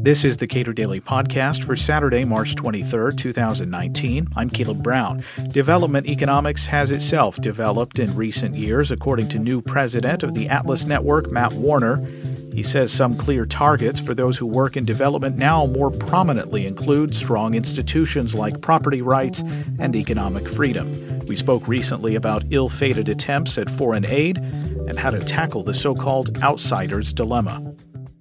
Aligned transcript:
This 0.00 0.24
is 0.24 0.36
the 0.36 0.46
Cato 0.46 0.72
Daily 0.72 1.00
Podcast 1.00 1.64
for 1.64 1.76
Saturday, 1.76 2.24
March 2.24 2.54
23rd, 2.54 3.18
2019. 3.18 4.28
I'm 4.36 4.48
Caleb 4.48 4.82
Brown. 4.82 5.22
Development 5.48 6.06
economics 6.06 6.64
has 6.66 6.90
itself 6.90 7.36
developed 7.42 7.98
in 7.98 8.14
recent 8.16 8.54
years, 8.54 8.90
according 8.90 9.28
to 9.28 9.38
new 9.38 9.60
president 9.60 10.22
of 10.22 10.34
the 10.34 10.48
Atlas 10.48 10.86
Network, 10.86 11.30
Matt 11.30 11.52
Warner. 11.52 12.02
He 12.54 12.62
says 12.62 12.90
some 12.90 13.18
clear 13.18 13.44
targets 13.44 14.00
for 14.00 14.14
those 14.14 14.38
who 14.38 14.46
work 14.46 14.76
in 14.76 14.84
development 14.84 15.36
now 15.36 15.66
more 15.66 15.90
prominently 15.90 16.66
include 16.66 17.14
strong 17.14 17.54
institutions 17.54 18.34
like 18.34 18.62
property 18.62 19.02
rights 19.02 19.42
and 19.78 19.94
economic 19.94 20.48
freedom. 20.48 21.18
We 21.26 21.36
spoke 21.36 21.68
recently 21.68 22.14
about 22.14 22.44
ill 22.50 22.68
fated 22.68 23.08
attempts 23.08 23.58
at 23.58 23.68
foreign 23.68 24.06
aid 24.06 24.38
and 24.38 24.98
how 24.98 25.10
to 25.10 25.20
tackle 25.20 25.64
the 25.64 25.74
so 25.74 25.94
called 25.94 26.38
outsider's 26.38 27.12
dilemma. 27.12 27.74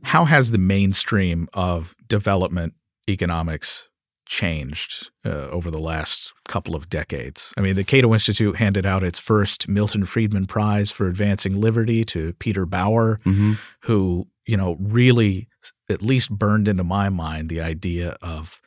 How 0.07 0.23
has 0.23 0.51
the 0.51 0.57
mainstream 0.57 1.49
of 1.53 1.93
development 2.07 2.75
economics 3.09 3.89
changed 4.25 5.09
uh, 5.25 5.49
over 5.49 5.69
the 5.69 5.81
last 5.81 6.31
couple 6.47 6.77
of 6.77 6.89
decades? 6.89 7.53
I 7.57 7.61
mean, 7.61 7.75
the 7.75 7.83
Cato 7.83 8.13
Institute 8.13 8.55
handed 8.55 8.85
out 8.85 9.03
its 9.03 9.19
first 9.19 9.67
Milton 9.67 10.05
Friedman 10.05 10.47
Prize 10.47 10.91
for 10.91 11.09
Advancing 11.09 11.59
Liberty 11.59 12.05
to 12.05 12.31
Peter 12.39 12.65
Bauer, 12.65 13.19
mm-hmm. 13.25 13.55
who, 13.81 14.25
you 14.45 14.55
know, 14.55 14.77
really 14.79 15.49
at 15.89 16.01
least 16.01 16.29
burned 16.29 16.69
into 16.69 16.85
my 16.85 17.09
mind 17.09 17.49
the 17.49 17.59
idea 17.59 18.15
of 18.21 18.61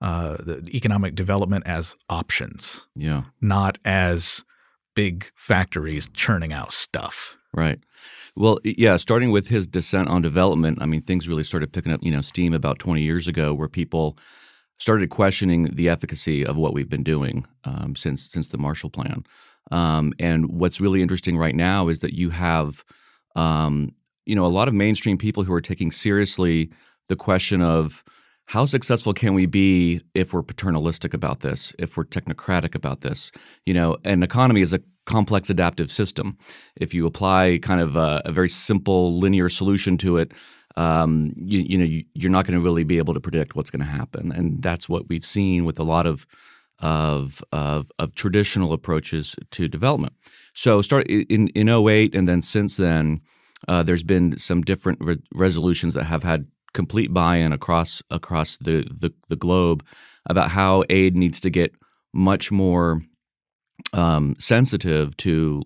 uh, 0.00 0.38
the 0.40 0.68
economic 0.74 1.14
development 1.14 1.68
as 1.68 1.94
options, 2.08 2.88
yeah, 2.96 3.22
not 3.40 3.78
as 3.84 4.44
big 4.96 5.30
factories 5.36 6.08
churning 6.14 6.52
out 6.52 6.72
stuff. 6.72 7.36
Right. 7.52 7.80
Well, 8.36 8.60
yeah, 8.62 8.96
starting 8.96 9.32
with 9.32 9.48
his 9.48 9.66
dissent 9.66 10.08
on 10.08 10.22
development, 10.22 10.78
I 10.80 10.86
mean, 10.86 11.02
things 11.02 11.28
really 11.28 11.42
started 11.42 11.72
picking 11.72 11.92
up, 11.92 12.00
you 12.02 12.12
know, 12.12 12.20
steam 12.20 12.54
about 12.54 12.78
20 12.78 13.02
years 13.02 13.26
ago 13.26 13.52
where 13.52 13.68
people 13.68 14.16
started 14.78 15.10
questioning 15.10 15.64
the 15.74 15.88
efficacy 15.88 16.46
of 16.46 16.56
what 16.56 16.72
we've 16.72 16.88
been 16.88 17.02
doing 17.02 17.44
um, 17.64 17.94
since 17.96 18.30
since 18.30 18.48
the 18.48 18.58
Marshall 18.58 18.90
Plan. 18.90 19.24
Um, 19.70 20.12
and 20.18 20.48
what's 20.48 20.80
really 20.80 21.02
interesting 21.02 21.36
right 21.36 21.54
now 21.54 21.88
is 21.88 22.00
that 22.00 22.14
you 22.14 22.30
have, 22.30 22.84
um, 23.36 23.92
you 24.26 24.34
know, 24.34 24.46
a 24.46 24.48
lot 24.48 24.68
of 24.68 24.74
mainstream 24.74 25.18
people 25.18 25.42
who 25.42 25.52
are 25.52 25.60
taking 25.60 25.90
seriously 25.90 26.70
the 27.08 27.16
question 27.16 27.60
of 27.60 28.02
how 28.46 28.64
successful 28.64 29.12
can 29.12 29.34
we 29.34 29.46
be 29.46 30.00
if 30.14 30.32
we're 30.32 30.42
paternalistic 30.42 31.14
about 31.14 31.40
this, 31.40 31.72
if 31.78 31.96
we're 31.96 32.04
technocratic 32.04 32.74
about 32.74 33.02
this? 33.02 33.30
You 33.66 33.74
know, 33.74 33.96
an 34.04 34.22
economy 34.22 34.60
is 34.60 34.72
a 34.72 34.80
complex 35.06 35.50
adaptive 35.50 35.90
system. 35.90 36.36
If 36.76 36.94
you 36.94 37.06
apply 37.06 37.58
kind 37.62 37.80
of 37.80 37.96
a, 37.96 38.22
a 38.24 38.32
very 38.32 38.48
simple 38.48 39.18
linear 39.18 39.48
solution 39.48 39.98
to 39.98 40.18
it, 40.18 40.32
um, 40.76 41.32
you, 41.36 41.60
you, 41.60 41.78
know 41.78 41.84
you, 41.84 42.28
are 42.28 42.30
not 42.30 42.46
going 42.46 42.58
to 42.58 42.64
really 42.64 42.84
be 42.84 42.98
able 42.98 43.14
to 43.14 43.20
predict 43.20 43.56
what's 43.56 43.70
going 43.70 43.84
to 43.84 43.90
happen, 43.90 44.32
and 44.32 44.62
that's 44.62 44.88
what 44.88 45.08
we've 45.08 45.24
seen 45.24 45.64
with 45.64 45.78
a 45.78 45.84
lot 45.84 46.06
of 46.06 46.26
of 46.78 47.42
of, 47.52 47.90
of 47.98 48.14
traditional 48.14 48.72
approaches 48.72 49.36
to 49.50 49.68
development. 49.68 50.14
So 50.54 50.80
start 50.82 51.06
in 51.06 51.48
in 51.48 51.68
08 51.68 52.14
and 52.14 52.28
then 52.28 52.40
since 52.42 52.76
then, 52.76 53.20
uh, 53.68 53.82
there's 53.82 54.02
been 54.02 54.38
some 54.38 54.62
different 54.62 54.98
re- 55.00 55.22
resolutions 55.34 55.94
that 55.94 56.04
have 56.04 56.22
had 56.22 56.46
complete 56.72 57.12
buy-in 57.12 57.52
across 57.52 58.02
across 58.10 58.56
the, 58.58 58.86
the, 58.96 59.12
the 59.28 59.36
globe 59.36 59.84
about 60.26 60.50
how 60.50 60.84
aid 60.88 61.16
needs 61.16 61.40
to 61.40 61.50
get 61.50 61.72
much 62.12 62.50
more 62.52 63.02
um, 63.92 64.36
sensitive 64.38 65.16
to 65.18 65.62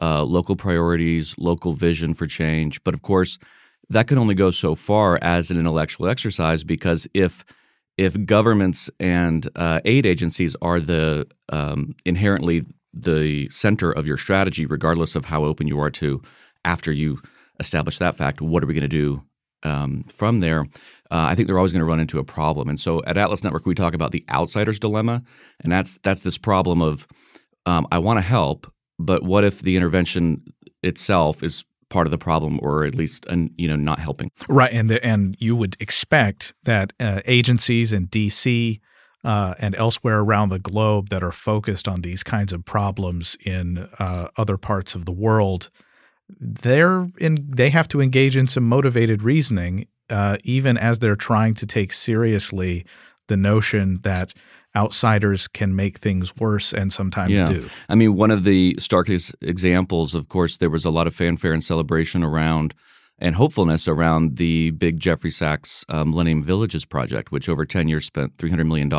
uh, 0.00 0.24
local 0.24 0.56
priorities, 0.56 1.34
local 1.38 1.74
vision 1.74 2.14
for 2.14 2.26
change. 2.26 2.82
But 2.84 2.94
of 2.94 3.02
course, 3.02 3.38
that 3.90 4.08
can 4.08 4.18
only 4.18 4.34
go 4.34 4.50
so 4.50 4.74
far 4.74 5.18
as 5.22 5.50
an 5.50 5.58
intellectual 5.58 6.08
exercise 6.08 6.64
because 6.64 7.06
if 7.14 7.44
if 7.98 8.24
governments 8.24 8.88
and 8.98 9.46
uh, 9.54 9.80
aid 9.84 10.06
agencies 10.06 10.56
are 10.62 10.80
the 10.80 11.26
um, 11.50 11.94
inherently 12.06 12.64
the 12.94 13.48
center 13.50 13.90
of 13.92 14.06
your 14.06 14.16
strategy, 14.16 14.66
regardless 14.66 15.14
of 15.14 15.24
how 15.24 15.44
open 15.44 15.66
you 15.66 15.78
are 15.80 15.90
to 15.90 16.22
after 16.64 16.92
you 16.92 17.20
establish 17.60 17.98
that 17.98 18.16
fact, 18.16 18.40
what 18.40 18.62
are 18.62 18.66
we 18.66 18.74
going 18.74 18.82
to 18.82 18.88
do 18.88 19.22
um, 19.62 20.04
from 20.08 20.40
there, 20.40 20.60
uh, 21.10 21.26
I 21.28 21.34
think 21.34 21.46
they're 21.46 21.58
always 21.58 21.72
going 21.72 21.80
to 21.80 21.86
run 21.86 22.00
into 22.00 22.18
a 22.18 22.24
problem. 22.24 22.68
And 22.68 22.80
so 22.80 23.02
at 23.04 23.16
Atlas 23.16 23.44
Network, 23.44 23.66
we 23.66 23.74
talk 23.74 23.94
about 23.94 24.12
the 24.12 24.24
outsider's 24.30 24.78
dilemma, 24.78 25.22
and 25.60 25.70
that's 25.70 25.98
that's 26.02 26.22
this 26.22 26.38
problem 26.38 26.82
of 26.82 27.06
um, 27.66 27.86
I 27.92 27.98
want 27.98 28.18
to 28.18 28.22
help, 28.22 28.72
but 28.98 29.22
what 29.22 29.44
if 29.44 29.60
the 29.60 29.76
intervention 29.76 30.42
itself 30.82 31.42
is 31.42 31.64
part 31.88 32.06
of 32.06 32.10
the 32.10 32.18
problem, 32.18 32.58
or 32.62 32.84
at 32.84 32.94
least 32.94 33.26
you 33.56 33.68
know 33.68 33.76
not 33.76 33.98
helping? 33.98 34.30
Right, 34.48 34.72
and 34.72 34.90
the, 34.90 35.04
and 35.04 35.36
you 35.38 35.54
would 35.56 35.76
expect 35.80 36.54
that 36.64 36.92
uh, 37.00 37.20
agencies 37.26 37.92
in 37.92 38.06
D.C. 38.06 38.80
Uh, 39.24 39.54
and 39.58 39.76
elsewhere 39.76 40.18
around 40.18 40.48
the 40.48 40.58
globe 40.58 41.10
that 41.10 41.22
are 41.22 41.32
focused 41.32 41.86
on 41.86 42.00
these 42.00 42.22
kinds 42.24 42.52
of 42.52 42.64
problems 42.64 43.36
in 43.44 43.78
uh, 43.98 44.28
other 44.36 44.56
parts 44.56 44.94
of 44.94 45.04
the 45.04 45.12
world 45.12 45.70
they're 46.40 47.08
in 47.18 47.46
they 47.48 47.70
have 47.70 47.88
to 47.88 48.00
engage 48.00 48.36
in 48.36 48.46
some 48.46 48.64
motivated 48.64 49.22
reasoning 49.22 49.86
uh, 50.10 50.36
even 50.44 50.76
as 50.76 50.98
they're 50.98 51.16
trying 51.16 51.54
to 51.54 51.66
take 51.66 51.92
seriously 51.92 52.84
the 53.28 53.36
notion 53.36 54.00
that 54.02 54.34
outsiders 54.76 55.48
can 55.48 55.76
make 55.76 55.98
things 55.98 56.34
worse 56.36 56.72
and 56.72 56.92
sometimes 56.92 57.32
yeah. 57.32 57.46
do. 57.46 57.68
I 57.88 57.94
mean, 57.94 58.14
one 58.16 58.30
of 58.30 58.44
the 58.44 58.76
starkest 58.78 59.34
examples, 59.40 60.14
of 60.14 60.28
course, 60.28 60.56
there 60.58 60.70
was 60.70 60.84
a 60.84 60.90
lot 60.90 61.06
of 61.06 61.14
fanfare 61.14 61.52
and 61.52 61.62
celebration 61.62 62.22
around 62.22 62.74
and 63.18 63.36
hopefulness 63.36 63.86
around 63.86 64.36
the 64.36 64.70
big 64.72 64.98
Jeffrey 64.98 65.30
Sachs 65.30 65.84
um, 65.88 66.10
Millennium 66.10 66.42
Villages 66.42 66.84
project, 66.84 67.30
which 67.30 67.48
over 67.48 67.64
10 67.64 67.88
years 67.88 68.06
spent 68.06 68.36
$300 68.36 68.66
million 68.66 68.90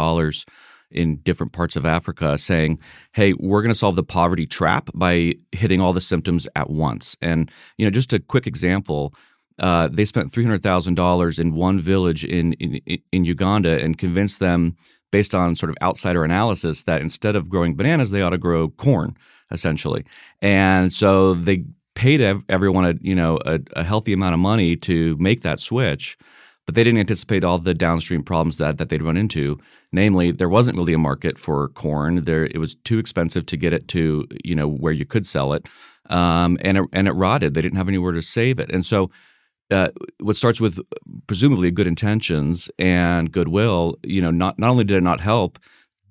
in 0.91 1.17
different 1.17 1.51
parts 1.51 1.75
of 1.75 1.85
Africa 1.85 2.37
saying, 2.37 2.79
hey, 3.11 3.33
we're 3.33 3.61
going 3.61 3.73
to 3.73 3.77
solve 3.77 3.95
the 3.95 4.03
poverty 4.03 4.45
trap 4.45 4.89
by 4.93 5.33
hitting 5.51 5.81
all 5.81 5.91
the 5.91 5.99
symptoms 5.99 6.47
at 6.55 6.69
once. 6.69 7.17
And, 7.21 7.51
you 7.77 7.85
know, 7.85 7.91
just 7.91 8.13
a 8.13 8.19
quick 8.19 8.47
example. 8.47 9.13
Uh, 9.59 9.87
they 9.91 10.05
spent 10.05 10.33
three 10.33 10.43
hundred 10.43 10.63
thousand 10.63 10.95
dollars 10.95 11.37
in 11.37 11.53
one 11.53 11.79
village 11.79 12.25
in, 12.25 12.53
in 12.53 12.81
in 13.11 13.23
Uganda 13.23 13.79
and 13.79 13.99
convinced 13.99 14.39
them, 14.39 14.75
based 15.13 15.33
on 15.33 15.55
sort 15.55 15.69
of 15.69 15.77
outsider 15.81 16.25
analysis, 16.25 16.83
that 16.83 17.01
instead 17.01 17.35
of 17.35 17.47
growing 17.47 17.75
bananas, 17.75 18.11
they 18.11 18.21
ought 18.21 18.31
to 18.31 18.37
grow 18.37 18.69
corn, 18.69 19.15
essentially. 19.51 20.03
And 20.41 20.91
so 20.91 21.35
they 21.35 21.63
paid 21.95 22.19
everyone 22.49 22.85
a 22.85 22.95
you 23.01 23.15
know 23.15 23.39
a, 23.45 23.59
a 23.73 23.83
healthy 23.83 24.13
amount 24.13 24.33
of 24.33 24.39
money 24.39 24.75
to 24.75 25.15
make 25.19 25.43
that 25.43 25.59
switch 25.59 26.17
but 26.65 26.75
they 26.75 26.83
didn't 26.83 26.99
anticipate 26.99 27.43
all 27.43 27.59
the 27.59 27.73
downstream 27.73 28.23
problems 28.23 28.57
that, 28.57 28.77
that 28.77 28.89
they'd 28.89 29.03
run 29.03 29.17
into. 29.17 29.59
Namely, 29.91 30.31
there 30.31 30.49
wasn't 30.49 30.77
really 30.77 30.93
a 30.93 30.97
market 30.97 31.37
for 31.37 31.69
corn. 31.69 32.23
There, 32.23 32.45
it 32.45 32.57
was 32.57 32.75
too 32.75 32.99
expensive 32.99 33.45
to 33.47 33.57
get 33.57 33.73
it 33.73 33.87
to 33.89 34.25
you 34.43 34.55
know 34.55 34.67
where 34.67 34.93
you 34.93 35.05
could 35.05 35.27
sell 35.27 35.53
it, 35.53 35.67
um, 36.09 36.57
and 36.61 36.77
it, 36.77 36.85
and 36.93 37.07
it 37.07 37.11
rotted. 37.11 37.53
They 37.53 37.61
didn't 37.61 37.77
have 37.77 37.89
anywhere 37.89 38.13
to 38.13 38.21
save 38.21 38.59
it, 38.59 38.71
and 38.71 38.85
so. 38.85 39.11
Uh, 39.73 39.89
what 40.19 40.35
starts 40.35 40.61
with 40.61 40.79
presumably 41.27 41.71
good 41.71 41.87
intentions 41.87 42.69
and 42.77 43.31
goodwill, 43.31 43.97
you 44.03 44.21
know, 44.21 44.31
not 44.31 44.57
not 44.59 44.69
only 44.69 44.83
did 44.83 44.97
it 44.97 45.03
not 45.03 45.19
help, 45.19 45.59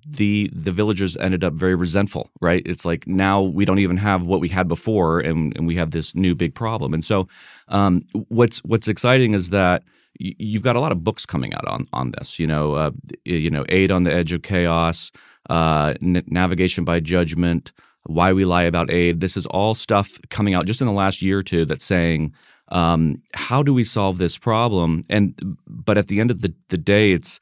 the 0.05 0.49
the 0.53 0.71
villagers 0.71 1.15
ended 1.17 1.43
up 1.43 1.53
very 1.53 1.75
resentful, 1.75 2.29
right? 2.41 2.61
It's 2.65 2.85
like 2.85 3.07
now 3.07 3.41
we 3.41 3.65
don't 3.65 3.79
even 3.79 3.97
have 3.97 4.25
what 4.25 4.41
we 4.41 4.49
had 4.49 4.67
before, 4.67 5.19
and, 5.19 5.55
and 5.55 5.67
we 5.67 5.75
have 5.75 5.91
this 5.91 6.13
new 6.15 6.35
big 6.35 6.53
problem. 6.55 6.93
And 6.93 7.05
so, 7.05 7.27
um, 7.69 8.03
what's 8.27 8.59
what's 8.65 8.87
exciting 8.87 9.33
is 9.33 9.49
that 9.51 9.83
you've 10.19 10.63
got 10.63 10.75
a 10.75 10.79
lot 10.79 10.91
of 10.91 11.03
books 11.03 11.25
coming 11.25 11.53
out 11.53 11.67
on 11.67 11.85
on 11.93 12.11
this. 12.11 12.39
You 12.39 12.47
know, 12.47 12.73
uh, 12.73 12.91
you 13.25 13.49
know, 13.49 13.65
Aid 13.69 13.91
on 13.91 14.03
the 14.03 14.13
Edge 14.13 14.33
of 14.33 14.41
Chaos, 14.43 15.11
uh, 15.49 15.93
N- 16.01 16.23
Navigation 16.27 16.83
by 16.83 16.99
Judgment, 16.99 17.71
Why 18.03 18.33
We 18.33 18.45
Lie 18.45 18.63
About 18.63 18.91
Aid. 18.91 19.21
This 19.21 19.37
is 19.37 19.45
all 19.47 19.73
stuff 19.73 20.19
coming 20.29 20.53
out 20.53 20.65
just 20.65 20.81
in 20.81 20.87
the 20.87 20.93
last 20.93 21.21
year 21.21 21.39
or 21.39 21.43
two 21.43 21.65
that's 21.65 21.85
saying. 21.85 22.33
Um, 22.69 23.21
how 23.33 23.63
do 23.63 23.73
we 23.73 23.83
solve 23.83 24.17
this 24.17 24.37
problem? 24.37 25.05
And 25.09 25.57
but 25.67 25.97
at 25.97 26.07
the 26.07 26.19
end 26.19 26.31
of 26.31 26.41
the, 26.41 26.53
the 26.69 26.77
day, 26.77 27.11
it's 27.11 27.39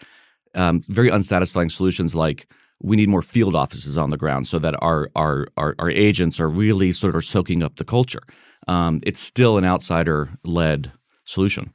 um, 0.55 0.83
very 0.87 1.09
unsatisfying 1.09 1.69
solutions 1.69 2.15
like 2.15 2.47
we 2.81 2.95
need 2.97 3.09
more 3.09 3.21
field 3.21 3.55
offices 3.55 3.97
on 3.97 4.09
the 4.09 4.17
ground 4.17 4.47
so 4.47 4.59
that 4.59 4.75
our 4.81 5.09
our 5.15 5.47
our, 5.57 5.75
our 5.79 5.89
agents 5.89 6.39
are 6.39 6.49
really 6.49 6.91
sort 6.91 7.15
of 7.15 7.23
soaking 7.23 7.63
up 7.63 7.75
the 7.77 7.85
culture. 7.85 8.23
Um, 8.67 8.99
it's 9.03 9.19
still 9.19 9.57
an 9.57 9.65
outsider 9.65 10.29
led 10.43 10.91
solution 11.25 11.73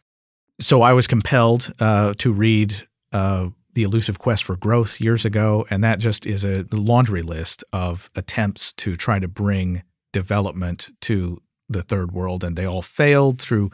so 0.60 0.82
I 0.82 0.92
was 0.92 1.06
compelled 1.06 1.72
uh, 1.80 2.14
to 2.18 2.32
read 2.32 2.74
uh, 3.12 3.48
The 3.74 3.82
Elusive 3.82 4.18
Quest 4.18 4.44
for 4.44 4.56
Growth 4.56 5.00
years 5.00 5.24
ago, 5.24 5.66
and 5.70 5.84
that 5.84 5.98
just 5.98 6.26
is 6.26 6.44
a 6.44 6.66
laundry 6.72 7.22
list 7.22 7.62
of 7.72 8.08
attempts 8.16 8.72
to 8.74 8.96
try 8.96 9.18
to 9.18 9.28
bring 9.28 9.82
development 10.12 10.90
to 11.02 11.40
the 11.68 11.82
third 11.82 12.12
world, 12.12 12.44
and 12.44 12.56
they 12.56 12.64
all 12.64 12.82
failed 12.82 13.40
through. 13.40 13.70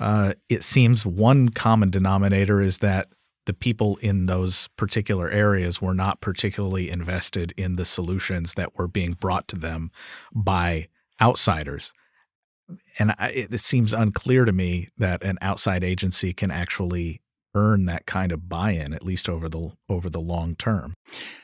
Uh, 0.00 0.34
it 0.48 0.64
seems 0.64 1.06
one 1.06 1.48
common 1.50 1.90
denominator 1.90 2.60
is 2.60 2.78
that 2.78 3.08
the 3.44 3.52
people 3.52 3.96
in 3.96 4.26
those 4.26 4.68
particular 4.76 5.28
areas 5.28 5.82
were 5.82 5.94
not 5.94 6.20
particularly 6.20 6.88
invested 6.88 7.52
in 7.56 7.76
the 7.76 7.84
solutions 7.84 8.54
that 8.54 8.78
were 8.78 8.88
being 8.88 9.12
brought 9.12 9.48
to 9.48 9.56
them 9.56 9.90
by 10.32 10.88
outsiders 11.20 11.92
and 12.98 13.14
I, 13.18 13.28
it, 13.28 13.54
it 13.54 13.60
seems 13.60 13.92
unclear 13.92 14.44
to 14.44 14.52
me 14.52 14.88
that 14.98 15.22
an 15.22 15.38
outside 15.40 15.84
agency 15.84 16.32
can 16.32 16.50
actually 16.50 17.20
earn 17.54 17.84
that 17.84 18.06
kind 18.06 18.32
of 18.32 18.48
buy-in 18.48 18.94
at 18.94 19.04
least 19.04 19.28
over 19.28 19.48
the 19.48 19.72
over 19.88 20.08
the 20.08 20.20
long 20.20 20.56
term. 20.56 20.94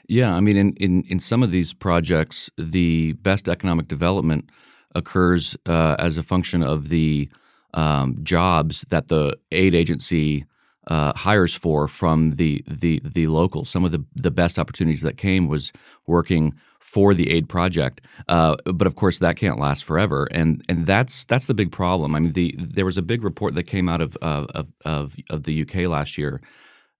Yeah, 0.08 0.34
I 0.34 0.40
mean 0.40 0.56
in 0.56 0.72
in 0.74 1.02
in 1.04 1.20
some 1.20 1.42
of 1.42 1.50
these 1.50 1.74
projects 1.74 2.50
the 2.56 3.12
best 3.14 3.48
economic 3.48 3.88
development 3.88 4.50
occurs 4.94 5.56
uh, 5.66 5.96
as 5.98 6.16
a 6.18 6.22
function 6.22 6.62
of 6.62 6.88
the 6.88 7.28
um, 7.74 8.18
jobs 8.22 8.84
that 8.88 9.08
the 9.08 9.36
aid 9.52 9.74
agency 9.74 10.46
uh, 10.88 11.12
hires 11.14 11.54
for 11.54 11.86
from 11.86 12.32
the 12.32 12.64
the 12.66 13.00
the 13.04 13.26
locals. 13.26 13.68
Some 13.68 13.84
of 13.84 13.92
the 13.92 14.04
the 14.14 14.30
best 14.30 14.58
opportunities 14.58 15.02
that 15.02 15.16
came 15.16 15.46
was 15.46 15.72
working 16.06 16.54
for 16.80 17.12
the 17.12 17.30
aid 17.30 17.48
project, 17.48 18.00
uh, 18.28 18.56
but 18.64 18.86
of 18.86 18.96
course 18.96 19.18
that 19.18 19.36
can't 19.36 19.58
last 19.58 19.84
forever, 19.84 20.28
and 20.30 20.62
and 20.68 20.86
that's 20.86 21.26
that's 21.26 21.46
the 21.46 21.54
big 21.54 21.70
problem. 21.70 22.14
I 22.14 22.20
mean, 22.20 22.32
the 22.32 22.54
there 22.58 22.86
was 22.86 22.96
a 22.96 23.02
big 23.02 23.22
report 23.22 23.54
that 23.54 23.64
came 23.64 23.88
out 23.88 24.00
of 24.00 24.16
of 24.22 24.72
of, 24.84 25.16
of 25.28 25.42
the 25.42 25.62
UK 25.62 25.86
last 25.86 26.16
year 26.16 26.40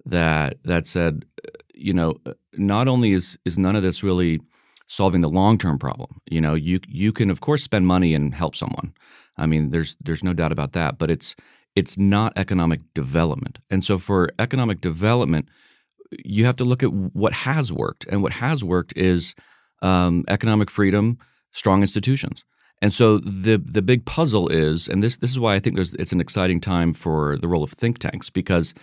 that 0.05 0.59
that 0.65 0.87
said, 0.87 1.25
you 1.75 1.95
know, 1.95 2.17
not 2.55 2.89
only 2.89 3.13
is 3.13 3.39
is 3.47 3.57
none 3.57 3.77
of 3.77 3.83
this 3.83 4.03
really 4.03 4.41
solving 4.89 5.21
the 5.21 5.29
long 5.29 5.57
term 5.59 5.79
problem. 5.79 6.21
You 6.29 6.41
know, 6.41 6.55
you 6.55 6.81
you 6.89 7.13
can 7.13 7.31
of 7.31 7.41
course 7.41 7.63
spend 7.63 7.87
money 7.87 8.15
and 8.15 8.35
help 8.35 8.57
someone. 8.57 8.93
I 9.37 9.47
mean, 9.47 9.71
there's 9.71 9.97
there's 10.01 10.25
no 10.25 10.33
doubt 10.33 10.53
about 10.53 10.73
that, 10.73 10.99
but 10.99 11.11
it's 11.11 11.37
it's 11.77 11.97
not 11.97 12.33
economic 12.37 12.81
development. 12.95 13.59
And 13.71 13.85
so 13.85 13.99
for 13.99 14.31
economic 14.39 14.81
development, 14.81 15.49
you 16.25 16.45
have 16.45 16.57
to 16.57 16.65
look 16.65 16.83
at 16.83 16.93
what 16.93 17.33
has 17.33 17.73
worked. 17.73 18.07
And 18.09 18.23
what 18.23 18.33
has 18.33 18.65
worked 18.65 18.97
is 18.97 19.35
um, 19.83 20.25
economic 20.27 20.71
freedom, 20.71 21.19
strong 21.53 21.83
institutions. 21.83 22.45
And 22.81 22.93
so 22.93 23.19
the 23.19 23.59
the 23.59 23.83
big 23.83 24.05
puzzle 24.07 24.49
is, 24.49 24.89
and 24.89 25.03
this 25.03 25.19
this 25.19 25.31
is 25.31 25.39
why 25.39 25.55
I 25.55 25.61
think 25.61 25.77
there's 25.77 25.95
it's 25.95 26.13
an 26.13 26.21
exciting 26.21 26.61
time 26.61 26.95
for 26.95 27.37
the 27.39 27.49
role 27.49 27.63
of 27.63 27.73
think 27.73 27.99
tanks 27.99 28.31
because 28.31 28.75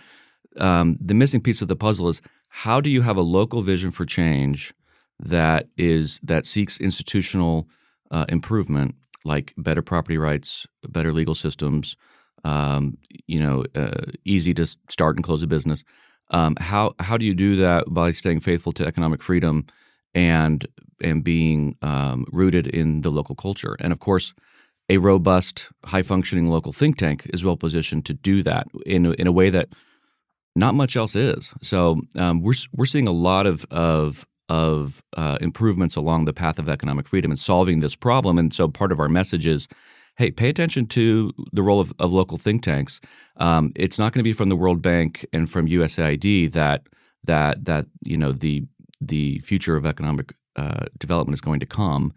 um, 0.58 0.96
the 1.00 1.14
missing 1.14 1.40
piece 1.40 1.62
of 1.62 1.68
the 1.68 1.76
puzzle 1.76 2.08
is 2.08 2.22
how 2.48 2.80
do 2.80 2.90
you 2.90 3.02
have 3.02 3.16
a 3.16 3.22
local 3.22 3.62
vision 3.62 3.90
for 3.90 4.06
change 4.06 4.72
that 5.18 5.68
is 5.76 6.20
that 6.22 6.46
seeks 6.46 6.80
institutional 6.80 7.68
uh, 8.10 8.26
improvement 8.28 8.94
like 9.24 9.52
better 9.56 9.82
property 9.82 10.16
rights, 10.16 10.66
better 10.88 11.12
legal 11.12 11.34
systems, 11.34 11.96
um, 12.44 12.96
you 13.26 13.40
know, 13.40 13.64
uh, 13.74 14.12
easy 14.24 14.54
to 14.54 14.66
start 14.88 15.16
and 15.16 15.24
close 15.24 15.42
a 15.42 15.46
business. 15.46 15.82
Um, 16.30 16.56
how 16.58 16.94
how 17.00 17.16
do 17.16 17.24
you 17.24 17.34
do 17.34 17.56
that 17.56 17.84
by 17.88 18.12
staying 18.12 18.40
faithful 18.40 18.72
to 18.72 18.86
economic 18.86 19.22
freedom 19.22 19.66
and 20.14 20.66
and 21.00 21.22
being 21.22 21.76
um, 21.82 22.24
rooted 22.32 22.66
in 22.66 23.02
the 23.02 23.10
local 23.10 23.34
culture? 23.34 23.76
And 23.80 23.92
of 23.92 24.00
course, 24.00 24.34
a 24.88 24.98
robust, 24.98 25.68
high 25.84 26.02
functioning 26.02 26.48
local 26.48 26.72
think 26.72 26.96
tank 26.96 27.28
is 27.34 27.44
well 27.44 27.56
positioned 27.56 28.06
to 28.06 28.14
do 28.14 28.42
that 28.44 28.66
in 28.84 29.12
in 29.14 29.26
a 29.26 29.32
way 29.32 29.50
that 29.50 29.68
not 30.54 30.74
much 30.74 30.96
else 30.96 31.14
is. 31.14 31.52
So 31.62 32.00
um, 32.14 32.42
we're 32.42 32.54
we're 32.72 32.86
seeing 32.86 33.08
a 33.08 33.12
lot 33.12 33.46
of 33.46 33.64
of 33.70 34.26
of 34.48 35.02
uh, 35.16 35.38
improvements 35.40 35.96
along 35.96 36.24
the 36.24 36.32
path 36.32 36.58
of 36.58 36.68
economic 36.68 37.08
freedom 37.08 37.30
and 37.30 37.38
solving 37.38 37.80
this 37.80 37.96
problem. 37.96 38.38
And 38.38 38.52
so 38.52 38.68
part 38.68 38.92
of 38.92 39.00
our 39.00 39.08
message 39.08 39.46
is 39.46 39.68
hey, 40.16 40.30
pay 40.30 40.48
attention 40.48 40.86
to 40.86 41.30
the 41.52 41.62
role 41.62 41.78
of, 41.78 41.92
of 41.98 42.10
local 42.10 42.38
think 42.38 42.62
tanks. 42.62 43.00
Um, 43.36 43.72
it's 43.76 43.98
not 43.98 44.12
going 44.12 44.20
to 44.20 44.24
be 44.24 44.32
from 44.32 44.48
the 44.48 44.56
World 44.56 44.80
Bank 44.82 45.26
and 45.32 45.48
from 45.48 45.66
USAID 45.66 46.52
that 46.52 46.86
that 47.24 47.64
that 47.64 47.86
you 48.04 48.16
know 48.16 48.32
the 48.32 48.64
the 49.00 49.38
future 49.40 49.76
of 49.76 49.84
economic 49.84 50.34
uh, 50.56 50.86
development 50.98 51.34
is 51.34 51.40
going 51.40 51.60
to 51.60 51.66
come. 51.66 52.12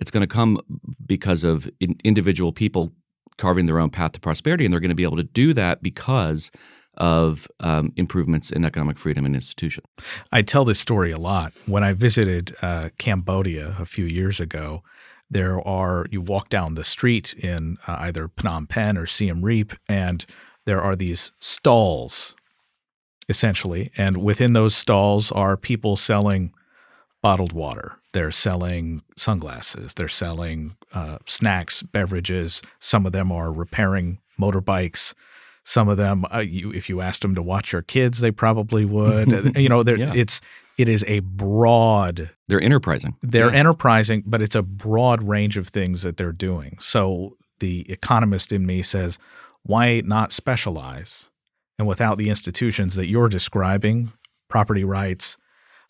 It's 0.00 0.10
going 0.10 0.22
to 0.22 0.26
come 0.26 0.60
because 1.06 1.44
of 1.44 1.70
in, 1.80 1.96
individual 2.04 2.52
people 2.52 2.92
carving 3.38 3.66
their 3.66 3.78
own 3.78 3.90
path 3.90 4.12
to 4.12 4.20
prosperity, 4.20 4.64
and 4.64 4.72
they're 4.72 4.80
going 4.80 4.88
to 4.88 4.94
be 4.94 5.04
able 5.04 5.16
to 5.16 5.22
do 5.22 5.54
that 5.54 5.82
because 5.82 6.50
of 6.96 7.48
um, 7.60 7.92
improvements 7.96 8.50
in 8.50 8.64
economic 8.64 8.98
freedom 8.98 9.26
and 9.26 9.34
institution. 9.34 9.84
I 10.32 10.42
tell 10.42 10.64
this 10.64 10.80
story 10.80 11.12
a 11.12 11.18
lot. 11.18 11.52
When 11.66 11.84
I 11.84 11.92
visited 11.92 12.54
uh, 12.62 12.90
Cambodia 12.98 13.76
a 13.78 13.86
few 13.86 14.06
years 14.06 14.40
ago, 14.40 14.82
there 15.30 15.60
are 15.66 16.06
you 16.10 16.20
walk 16.20 16.48
down 16.48 16.74
the 16.74 16.84
street 16.84 17.34
in 17.34 17.78
uh, 17.86 17.96
either 18.00 18.28
Phnom 18.28 18.68
Penh 18.68 18.96
or 18.96 19.06
Siem 19.06 19.42
Reap, 19.42 19.72
and 19.88 20.24
there 20.66 20.80
are 20.80 20.96
these 20.96 21.32
stalls, 21.40 22.36
essentially, 23.28 23.90
and 23.96 24.18
within 24.18 24.52
those 24.52 24.74
stalls 24.74 25.32
are 25.32 25.56
people 25.56 25.96
selling 25.96 26.52
bottled 27.22 27.52
water. 27.52 27.96
They're 28.12 28.30
selling 28.30 29.02
sunglasses. 29.16 29.94
They're 29.94 30.08
selling 30.08 30.76
uh, 30.94 31.18
snacks, 31.26 31.82
beverages. 31.82 32.62
Some 32.78 33.04
of 33.04 33.12
them 33.12 33.32
are 33.32 33.52
repairing 33.52 34.20
motorbikes. 34.40 35.12
Some 35.68 35.88
of 35.88 35.96
them, 35.96 36.24
uh, 36.32 36.38
you, 36.38 36.72
if 36.72 36.88
you 36.88 37.00
asked 37.00 37.22
them 37.22 37.34
to 37.34 37.42
watch 37.42 37.72
your 37.72 37.82
kids, 37.82 38.20
they 38.20 38.30
probably 38.30 38.84
would. 38.84 39.56
you 39.56 39.68
know, 39.68 39.82
yeah. 39.86 40.12
it's 40.14 40.40
it 40.78 40.88
is 40.88 41.04
a 41.08 41.18
broad. 41.18 42.30
They're 42.46 42.60
enterprising. 42.60 43.16
They're 43.20 43.50
yeah. 43.50 43.58
enterprising, 43.58 44.22
but 44.24 44.40
it's 44.40 44.54
a 44.54 44.62
broad 44.62 45.24
range 45.24 45.56
of 45.56 45.66
things 45.66 46.02
that 46.02 46.18
they're 46.18 46.30
doing. 46.30 46.76
So 46.78 47.36
the 47.58 47.80
economist 47.90 48.52
in 48.52 48.64
me 48.64 48.80
says, 48.82 49.18
why 49.64 50.02
not 50.04 50.30
specialize? 50.30 51.30
And 51.80 51.88
without 51.88 52.16
the 52.16 52.28
institutions 52.28 52.94
that 52.94 53.06
you're 53.06 53.28
describing, 53.28 54.12
property 54.46 54.84
rights, 54.84 55.36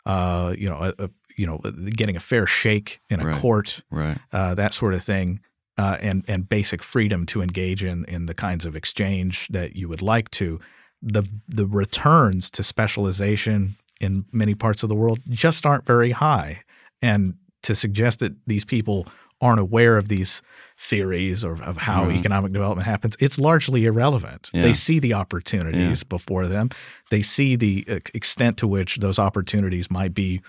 uh, 0.07 0.55
you 0.57 0.67
know, 0.67 0.91
a, 0.97 1.03
a, 1.03 1.09
you 1.35 1.45
know, 1.45 1.59
getting 1.91 2.15
a 2.15 2.19
fair 2.19 2.47
shake 2.47 2.99
in 3.11 3.19
a 3.19 3.27
right. 3.27 3.39
court, 3.39 3.81
right. 3.91 4.17
Uh, 4.33 4.55
that 4.55 4.73
sort 4.73 4.95
of 4.95 5.03
thing 5.03 5.39
uh, 5.77 5.97
and 6.01 6.23
and 6.27 6.49
basic 6.49 6.83
freedom 6.83 7.25
to 7.27 7.41
engage 7.41 7.83
in 7.83 8.05
in 8.05 8.25
the 8.25 8.33
kinds 8.33 8.65
of 8.65 8.75
exchange 8.75 9.47
that 9.49 9.75
you 9.75 9.87
would 9.87 10.01
like 10.01 10.29
to, 10.31 10.59
the 11.01 11.23
the 11.47 11.67
returns 11.67 12.49
to 12.51 12.63
specialization 12.63 13.75
in 13.99 14.25
many 14.31 14.55
parts 14.55 14.83
of 14.83 14.89
the 14.89 14.95
world 14.95 15.19
just 15.29 15.65
aren't 15.65 15.85
very 15.85 16.11
high. 16.11 16.61
And 17.01 17.35
to 17.63 17.75
suggest 17.75 18.19
that 18.19 18.33
these 18.47 18.65
people 18.65 19.07
aren't 19.39 19.59
aware 19.59 19.97
of 19.97 20.07
these 20.07 20.41
theories 20.77 21.43
or 21.43 21.61
of 21.61 21.77
how 21.77 22.05
mm. 22.05 22.17
economic 22.17 22.51
development 22.51 22.87
happens, 22.87 23.15
it's 23.19 23.37
largely 23.37 23.85
irrelevant. 23.85 24.49
Yeah. 24.53 24.61
They 24.61 24.73
see 24.73 24.99
the 24.99 25.13
opportunities 25.13 25.99
yeah. 25.99 26.09
before 26.09 26.47
them. 26.47 26.69
They 27.11 27.21
see 27.21 27.55
the 27.55 27.85
extent 27.87 28.57
to 28.57 28.67
which 28.67 28.97
those 28.97 29.19
opportunities 29.19 29.91
might 29.91 30.13
be 30.13 30.41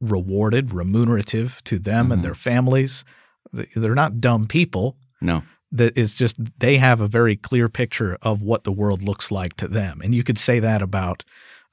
rewarded, 0.00 0.72
remunerative 0.72 1.62
to 1.64 1.78
them 1.78 2.04
mm-hmm. 2.04 2.12
and 2.12 2.24
their 2.24 2.34
families. 2.34 3.04
They're 3.52 3.94
not 3.94 4.20
dumb 4.20 4.46
people. 4.46 4.96
No. 5.20 5.42
That 5.72 5.96
is 5.98 6.14
just 6.14 6.36
they 6.58 6.76
have 6.76 7.00
a 7.00 7.08
very 7.08 7.36
clear 7.36 7.68
picture 7.68 8.16
of 8.22 8.42
what 8.42 8.64
the 8.64 8.72
world 8.72 9.02
looks 9.02 9.30
like 9.30 9.56
to 9.56 9.68
them. 9.68 10.00
And 10.02 10.14
you 10.14 10.22
could 10.22 10.38
say 10.38 10.60
that 10.60 10.80
about 10.80 11.24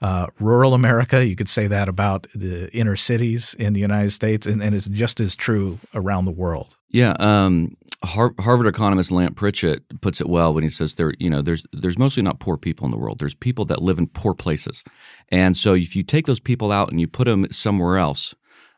uh, 0.04 0.28
rural 0.40 0.74
America. 0.74 1.26
You 1.26 1.36
could 1.36 1.48
say 1.48 1.68
that 1.68 1.88
about 1.88 2.28
the 2.36 2.70
inner 2.76 2.98
cities 2.98 3.56
in 3.58 3.74
the 3.74 3.80
United 3.80 4.12
States, 4.12 4.46
and, 4.46 4.62
and 4.62 4.76
it's 4.76 4.90
just 4.90 5.20
as 5.20 5.36
true 5.36 5.80
around 5.94 6.26
the 6.26 6.32
world. 6.32 6.76
Yeah, 6.90 7.16
um, 7.20 7.78
Harvard 8.04 8.68
economist 8.68 9.12
Lant 9.12 9.38
Pritchett 9.38 10.02
puts 10.02 10.20
it 10.20 10.28
well 10.28 10.54
when 10.54 10.64
he 10.64 10.70
says 10.70 10.96
there, 10.96 11.14
you 11.20 11.30
know, 11.30 11.42
there's 11.42 11.64
there's 11.72 11.98
mostly 11.98 12.22
not 12.22 12.40
poor 12.40 12.58
people 12.58 12.86
in 12.86 12.92
the 12.92 12.98
world. 12.98 13.20
There's 13.20 13.34
people 13.34 13.64
that 13.66 13.82
live 13.82 13.98
in 13.98 14.08
poor 14.08 14.34
places, 14.34 14.84
and 15.30 15.56
so 15.56 15.74
if 15.74 15.96
you 15.96 16.04
take 16.04 16.26
those 16.26 16.42
people 16.42 16.72
out 16.72 16.92
and 16.92 17.00
you 17.00 17.08
put 17.08 17.26
them 17.26 17.48
somewhere 17.50 17.98
else, 17.98 18.36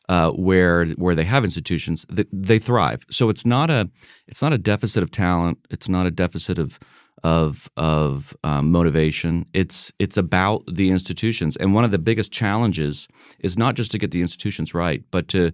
uh, 0.09 0.31
where 0.31 0.85
where 0.85 1.15
they 1.15 1.23
have 1.23 1.43
institutions, 1.43 2.05
they, 2.09 2.25
they, 2.31 2.59
thrive. 2.59 3.05
So 3.09 3.29
it's 3.29 3.45
not 3.45 3.69
a 3.69 3.89
it's 4.27 4.41
not 4.41 4.53
a 4.53 4.57
deficit 4.57 5.03
of 5.03 5.11
talent. 5.11 5.59
It's 5.69 5.89
not 5.89 6.05
a 6.05 6.11
deficit 6.11 6.59
of 6.59 6.79
of 7.23 7.69
of 7.75 8.35
um, 8.43 8.71
motivation. 8.71 9.45
It's 9.53 9.91
it's 9.99 10.17
about 10.17 10.63
the 10.71 10.91
institutions. 10.91 11.57
And 11.57 11.73
one 11.73 11.83
of 11.83 11.91
the 11.91 11.97
biggest 11.97 12.31
challenges 12.31 13.07
is 13.39 13.57
not 13.57 13.75
just 13.75 13.91
to 13.91 13.97
get 13.97 14.11
the 14.11 14.21
institutions 14.21 14.73
right, 14.73 15.03
but 15.11 15.27
to 15.29 15.51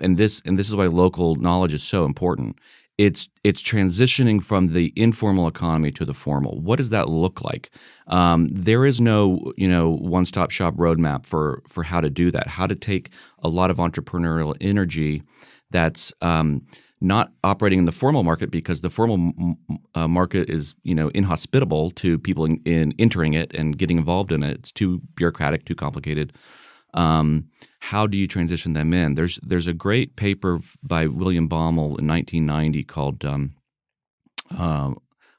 and 0.00 0.16
this 0.16 0.40
and 0.44 0.58
this 0.58 0.68
is 0.68 0.74
why 0.74 0.86
local 0.86 1.36
knowledge 1.36 1.74
is 1.74 1.82
so 1.82 2.04
important 2.04 2.58
it's 2.98 3.28
it's 3.44 3.62
transitioning 3.62 4.42
from 4.42 4.72
the 4.72 4.92
informal 4.96 5.48
economy 5.48 5.90
to 5.92 6.04
the 6.04 6.14
formal. 6.14 6.60
What 6.60 6.76
does 6.76 6.90
that 6.90 7.08
look 7.08 7.42
like? 7.42 7.70
Um, 8.06 8.48
there 8.48 8.86
is 8.86 9.00
no 9.00 9.52
you 9.56 9.68
know 9.68 9.90
one 9.90 10.24
stop 10.24 10.50
shop 10.50 10.74
roadmap 10.76 11.26
for 11.26 11.62
for 11.68 11.82
how 11.82 12.00
to 12.00 12.08
do 12.08 12.30
that. 12.30 12.46
How 12.46 12.66
to 12.66 12.74
take 12.74 13.10
a 13.40 13.48
lot 13.48 13.70
of 13.70 13.76
entrepreneurial 13.76 14.56
energy 14.60 15.22
that's 15.70 16.12
um, 16.22 16.62
not 17.02 17.32
operating 17.44 17.80
in 17.80 17.84
the 17.84 17.92
formal 17.92 18.22
market 18.22 18.50
because 18.50 18.80
the 18.80 18.90
formal 18.90 19.56
uh, 19.94 20.08
market 20.08 20.48
is 20.48 20.74
you 20.82 20.94
know 20.94 21.08
inhospitable 21.08 21.90
to 21.92 22.18
people 22.18 22.46
in, 22.46 22.60
in 22.64 22.94
entering 22.98 23.34
it 23.34 23.54
and 23.54 23.76
getting 23.76 23.98
involved 23.98 24.32
in 24.32 24.42
it. 24.42 24.56
It's 24.56 24.72
too 24.72 25.02
bureaucratic, 25.16 25.66
too 25.66 25.74
complicated. 25.74 26.32
Um, 26.96 27.48
how 27.80 28.06
do 28.06 28.16
you 28.16 28.26
transition 28.26 28.72
them 28.72 28.92
in? 28.92 29.14
There's 29.14 29.38
there's 29.42 29.66
a 29.66 29.74
great 29.74 30.16
paper 30.16 30.58
by 30.82 31.06
William 31.06 31.48
Baumol 31.48 31.98
in 31.98 32.06
1990 32.06 32.84
called 32.84 33.24
um, 33.24 33.54
uh, 34.56 34.92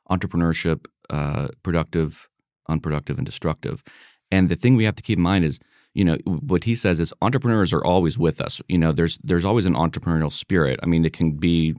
"Entrepreneurship: 0.09 0.85
uh, 1.09 1.49
Productive, 1.63 2.29
Unproductive, 2.69 3.17
and 3.17 3.25
Destructive." 3.25 3.83
And 4.31 4.49
the 4.49 4.55
thing 4.55 4.75
we 4.75 4.85
have 4.85 4.95
to 4.95 5.03
keep 5.03 5.17
in 5.17 5.23
mind 5.23 5.45
is, 5.45 5.59
you 5.93 6.05
know, 6.05 6.17
what 6.25 6.63
he 6.63 6.75
says 6.75 6.99
is 6.99 7.13
entrepreneurs 7.21 7.73
are 7.73 7.83
always 7.83 8.17
with 8.17 8.39
us. 8.39 8.61
You 8.67 8.77
know, 8.77 8.91
there's 8.91 9.17
there's 9.23 9.45
always 9.45 9.65
an 9.65 9.73
entrepreneurial 9.73 10.31
spirit. 10.31 10.79
I 10.83 10.85
mean, 10.85 11.05
it 11.05 11.13
can 11.13 11.31
be 11.33 11.75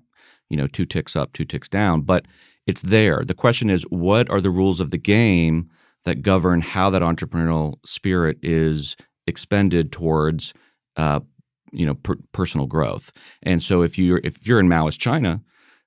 you 0.50 0.56
know, 0.56 0.66
two 0.66 0.86
ticks 0.86 1.16
up, 1.16 1.32
two 1.32 1.44
ticks 1.44 1.68
down, 1.68 2.02
but 2.02 2.26
it's 2.66 2.82
there. 2.82 3.24
The 3.24 3.34
question 3.34 3.70
is, 3.70 3.82
what 3.84 4.28
are 4.30 4.40
the 4.40 4.50
rules 4.50 4.80
of 4.80 4.90
the 4.90 4.98
game 4.98 5.68
that 6.04 6.22
govern 6.22 6.60
how 6.60 6.90
that 6.90 7.02
entrepreneurial 7.02 7.74
spirit 7.84 8.38
is 8.42 8.96
expended 9.28 9.92
towards, 9.92 10.54
uh, 10.96 11.20
you 11.72 11.86
know, 11.86 11.94
per- 11.94 12.18
personal 12.32 12.66
growth? 12.66 13.12
And 13.42 13.62
so, 13.62 13.82
if 13.82 13.98
you're 13.98 14.20
if 14.24 14.46
you're 14.46 14.60
in 14.60 14.68
Maoist 14.68 14.98
China, 14.98 15.40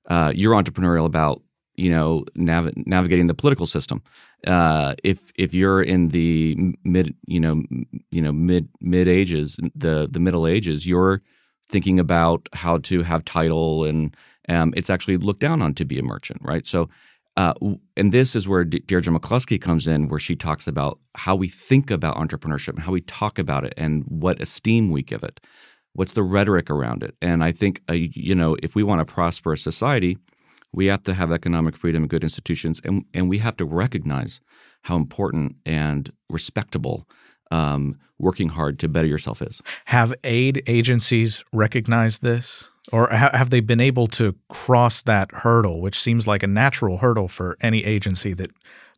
uh, 0.09 0.31
you're 0.35 0.55
entrepreneurial 0.55 1.05
about 1.05 1.41
you 1.75 1.89
know 1.89 2.25
nav- 2.35 2.73
navigating 2.85 3.27
the 3.27 3.33
political 3.33 3.65
system. 3.65 4.01
Uh, 4.47 4.95
if 5.03 5.31
if 5.35 5.53
you're 5.53 5.81
in 5.81 6.09
the 6.09 6.55
mid 6.83 7.15
you 7.27 7.39
know 7.39 7.63
you 8.11 8.21
know 8.21 8.31
mid 8.31 8.69
mid 8.79 9.07
ages 9.07 9.59
the 9.75 10.07
the 10.09 10.19
Middle 10.19 10.47
Ages, 10.47 10.85
you're 10.87 11.21
thinking 11.69 11.99
about 11.99 12.47
how 12.53 12.77
to 12.79 13.01
have 13.03 13.23
title 13.25 13.85
and 13.85 14.15
um, 14.49 14.73
it's 14.75 14.89
actually 14.89 15.17
looked 15.17 15.39
down 15.39 15.61
on 15.61 15.73
to 15.73 15.85
be 15.85 15.99
a 15.99 16.03
merchant, 16.03 16.41
right? 16.43 16.65
So. 16.67 16.89
Uh, 17.37 17.53
and 17.95 18.11
this 18.11 18.35
is 18.35 18.47
where 18.47 18.65
Deirdre 18.65 19.13
McCloskey 19.13 19.59
comes 19.59 19.87
in, 19.87 20.09
where 20.09 20.19
she 20.19 20.35
talks 20.35 20.67
about 20.67 20.99
how 21.15 21.35
we 21.35 21.47
think 21.47 21.89
about 21.89 22.17
entrepreneurship 22.17 22.69
and 22.69 22.79
how 22.79 22.91
we 22.91 23.01
talk 23.01 23.39
about 23.39 23.63
it 23.63 23.73
and 23.77 24.03
what 24.07 24.41
esteem 24.41 24.91
we 24.91 25.01
give 25.01 25.23
it. 25.23 25.39
What's 25.93 26.13
the 26.13 26.23
rhetoric 26.23 26.69
around 26.69 27.03
it? 27.03 27.15
And 27.21 27.43
I 27.43 27.51
think, 27.51 27.81
uh, 27.89 27.93
you 27.93 28.35
know, 28.35 28.57
if 28.61 28.75
we 28.75 28.83
want 28.83 28.99
to 28.99 29.13
prosper 29.13 29.53
a 29.53 29.57
society, 29.57 30.17
we 30.73 30.85
have 30.87 31.03
to 31.03 31.13
have 31.13 31.31
economic 31.31 31.75
freedom 31.75 32.03
and 32.03 32.09
good 32.09 32.23
institutions, 32.23 32.79
and, 32.83 33.05
and 33.13 33.29
we 33.29 33.39
have 33.39 33.57
to 33.57 33.65
recognize 33.65 34.39
how 34.83 34.95
important 34.95 35.55
and 35.65 36.11
respectable 36.29 37.07
um, 37.51 37.97
working 38.19 38.49
hard 38.49 38.79
to 38.79 38.87
better 38.87 39.07
yourself 39.07 39.41
is. 39.41 39.61
Have 39.85 40.13
aid 40.23 40.63
agencies 40.67 41.43
recognized 41.51 42.23
this? 42.23 42.70
Or 42.91 43.09
ha- 43.09 43.31
have 43.33 43.51
they 43.51 43.59
been 43.59 43.79
able 43.79 44.07
to 44.07 44.35
cross 44.49 45.03
that 45.03 45.31
hurdle, 45.31 45.81
which 45.81 46.01
seems 46.01 46.27
like 46.27 46.43
a 46.43 46.47
natural 46.47 46.97
hurdle 46.97 47.27
for 47.27 47.57
any 47.61 47.85
agency 47.85 48.33
that 48.33 48.51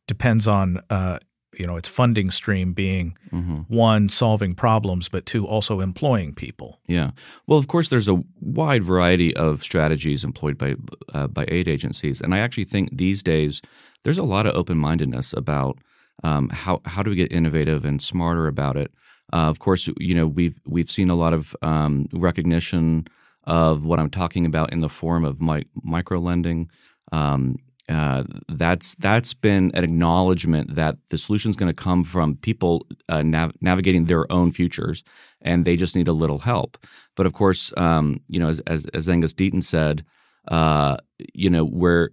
depends 0.08 0.48
on 0.48 0.82
uh, 0.90 1.20
you 1.58 1.68
know 1.68 1.76
its 1.76 1.88
funding 1.88 2.32
stream 2.32 2.74
being 2.74 3.18
mm-hmm. 3.32 3.62
one 3.68 4.10
solving 4.10 4.56
problems 4.56 5.10
but 5.10 5.26
two 5.26 5.46
also 5.46 5.80
employing 5.80 6.34
people? 6.34 6.80
Yeah. 6.88 7.12
Well 7.48 7.60
of 7.60 7.68
course 7.68 7.90
there's 7.90 8.08
a 8.08 8.24
wide 8.42 8.84
variety 8.84 9.36
of 9.36 9.64
strategies 9.64 10.24
employed 10.24 10.58
by 10.58 10.76
uh, 11.14 11.28
by 11.28 11.46
aid 11.48 11.68
agencies 11.68 12.22
and 12.22 12.34
i 12.34 12.40
actually 12.40 12.66
think 12.66 12.90
these 12.92 13.22
days 13.22 13.62
there's 14.04 14.18
a 14.18 14.24
lot 14.24 14.46
of 14.46 14.56
open-mindedness 14.56 15.34
about 15.34 15.78
um, 16.24 16.50
how 16.50 16.82
how 16.86 17.04
do 17.04 17.10
we 17.10 17.16
get 17.16 17.32
innovative 17.32 17.86
and 17.86 18.02
smarter 18.02 18.48
about 18.48 18.78
it? 18.78 18.92
Uh, 19.32 19.50
of 19.50 19.60
course 19.60 19.90
you 20.00 20.14
know 20.16 20.28
we've 20.28 20.60
we've 20.66 20.92
seen 20.92 21.10
a 21.10 21.16
lot 21.16 21.34
of 21.34 21.56
um, 21.62 22.08
recognition 22.14 23.08
of 23.46 23.86
what 23.86 24.00
i'm 24.00 24.10
talking 24.10 24.46
about 24.46 24.72
in 24.72 24.82
the 24.82 24.90
form 24.90 25.26
of 25.26 25.42
mi- 25.42 25.66
micro 25.84 26.20
lending 26.20 26.70
um, 27.12 27.58
uh, 27.90 28.24
that's 28.48 28.96
that's 28.96 29.34
been 29.34 29.70
an 29.74 29.84
acknowledgement 29.84 30.74
that 30.76 30.98
the 31.10 31.18
solution 31.18 31.50
is 31.50 31.56
going 31.56 31.70
to 31.70 31.84
come 31.84 32.04
from 32.04 32.38
people 32.38 32.88
uh, 33.10 33.22
nav- 33.22 33.54
navigating 33.60 34.06
their 34.06 34.32
own 34.32 34.52
futures, 34.52 35.04
and 35.42 35.66
they 35.66 35.76
just 35.76 35.96
need 35.96 36.08
a 36.08 36.14
little 36.14 36.40
help. 36.40 36.78
But 37.16 37.26
of 37.26 37.34
course, 37.34 37.74
um, 37.76 38.22
you 38.30 38.40
know, 38.40 38.48
as, 38.48 38.60
as, 38.68 38.86
as 38.94 39.10
Angus 39.10 39.34
Deaton 39.34 39.62
said, 39.64 40.06
uh, 40.48 40.98
you 41.34 41.50
know, 41.50 41.66
where 41.66 42.12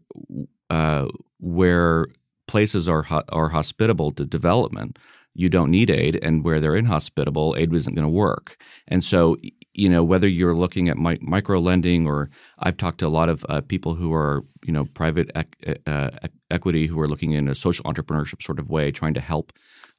uh, 0.71 1.07
where 1.39 2.07
places 2.49 2.89
are 2.89 3.03
ho- 3.03 3.23
are 3.29 3.49
hospitable 3.49 4.11
to 4.13 4.25
development, 4.25 4.99
you 5.35 5.49
don't 5.49 5.71
need 5.71 5.89
aid, 5.89 6.19
and 6.21 6.45
where 6.45 6.59
they're 6.59 6.77
inhospitable, 6.77 7.55
aid 7.57 7.73
isn't 7.73 7.95
going 7.95 8.05
to 8.05 8.09
work. 8.09 8.61
And 8.89 9.05
so, 9.05 9.37
you 9.81 9.89
know, 9.89 10.05
whether 10.05 10.29
you're 10.29 10.55
looking 10.55 10.91
at 10.91 10.99
mi- 10.99 11.19
micro 11.23 11.59
lending 11.59 12.07
or 12.07 12.29
I've 12.59 12.77
talked 12.77 12.99
to 12.99 13.07
a 13.07 13.09
lot 13.09 13.31
of 13.31 13.47
uh, 13.49 13.63
people 13.63 13.95
who 13.95 14.13
are, 14.13 14.45
you 14.63 14.73
know, 14.73 14.85
private 14.93 15.31
ec- 15.35 15.81
uh, 15.87 16.11
equity 16.51 16.87
who 16.87 17.01
are 17.01 17.09
looking 17.09 17.33
in 17.33 17.49
a 17.49 17.55
social 17.55 17.85
entrepreneurship 17.87 18.43
sort 18.43 18.59
of 18.59 18.69
way, 18.69 18.91
trying 18.91 19.15
to 19.15 19.21
help. 19.21 19.55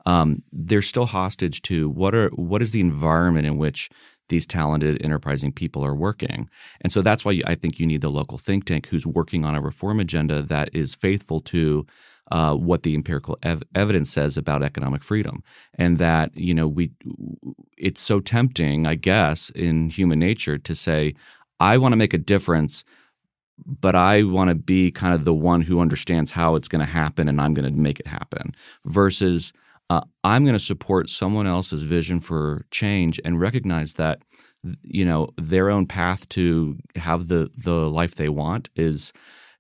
Um, 0.06 0.44
they're 0.52 0.84
still 0.84 1.08
hostage 1.08 1.64
to 1.64 1.90
what 1.90 2.14
are 2.14 2.30
what 2.30 2.62
is 2.62 2.72
the 2.72 2.80
environment 2.80 3.48
in 3.48 3.58
which 3.58 3.90
these 4.30 4.46
talented, 4.46 5.04
enterprising 5.04 5.52
people 5.52 5.84
are 5.84 5.96
working. 5.96 6.48
And 6.82 6.94
so 6.94 7.02
that's 7.02 7.26
why 7.26 7.42
I 7.46 7.56
think 7.56 7.80
you 7.80 7.86
need 7.88 8.02
the 8.02 8.10
local 8.10 8.38
think 8.38 8.66
tank 8.66 8.88
who's 8.88 9.06
working 9.06 9.46
on 9.46 9.56
a 9.56 9.62
reform 9.62 10.00
agenda 10.00 10.44
that 10.44 10.70
is 10.74 10.96
faithful 10.96 11.42
to 11.42 11.86
uh, 12.32 12.56
what 12.56 12.84
the 12.84 12.96
empirical 12.96 13.38
ev- 13.44 13.64
evidence 13.76 14.10
says 14.10 14.38
about 14.38 14.64
economic 14.64 15.04
freedom, 15.04 15.44
and 15.76 15.98
that 15.98 16.36
you 16.36 16.54
know 16.54 16.68
we 16.68 16.92
it's 17.78 18.02
so 18.02 18.20
tempting, 18.20 18.88
I 18.88 18.96
guess, 18.96 19.50
in 19.52 19.90
human 19.90 20.20
nature 20.20 20.58
to 20.58 20.76
say, 20.76 21.14
I 21.60 21.78
want 21.78 21.92
to 21.92 21.98
make 21.98 22.14
a 22.14 22.18
difference, 22.18 22.84
but 23.66 23.96
I 23.96 24.24
want 24.24 24.50
to 24.50 24.56
be 24.56 24.92
kind 24.92 25.14
of 25.14 25.26
the 25.26 25.34
one 25.34 25.62
who 25.62 25.80
understands 25.80 26.32
how 26.32 26.56
it's 26.56 26.68
going 26.68 26.86
to 26.86 26.92
happen, 26.92 27.28
and 27.28 27.40
I'm 27.42 27.54
going 27.54 27.72
to 27.72 27.80
make 27.80 28.00
it 28.00 28.08
happen, 28.08 28.56
versus 28.86 29.54
uh, 29.90 30.02
I'm 30.24 30.46
going 30.46 30.56
to 30.56 30.60
support 30.60 31.10
someone 31.10 31.48
else's 31.48 31.84
vision 31.84 32.22
for 32.22 32.66
change 32.72 33.20
and 33.26 33.42
recognize 33.42 33.96
that 33.96 34.22
you 34.84 35.04
know 35.04 35.30
their 35.38 35.70
own 35.70 35.86
path 35.86 36.30
to 36.30 36.78
have 36.96 37.28
the 37.28 37.52
the 37.58 37.90
life 37.90 38.16
they 38.16 38.30
want 38.30 38.70
is 38.76 39.12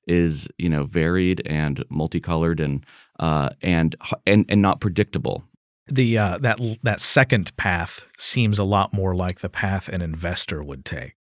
is 0.07 0.47
you 0.57 0.69
know 0.69 0.83
varied 0.83 1.41
and 1.45 1.83
multicolored 1.89 2.59
and 2.59 2.85
uh, 3.19 3.49
and 3.61 3.95
and 4.25 4.45
and 4.49 4.61
not 4.61 4.79
predictable. 4.79 5.43
The 5.87 6.17
uh, 6.17 6.37
that 6.39 6.59
that 6.83 6.99
second 6.99 7.55
path 7.57 8.05
seems 8.17 8.59
a 8.59 8.63
lot 8.63 8.93
more 8.93 9.15
like 9.15 9.39
the 9.39 9.49
path 9.49 9.89
an 9.89 10.01
investor 10.01 10.63
would 10.63 10.85
take. 10.85 11.15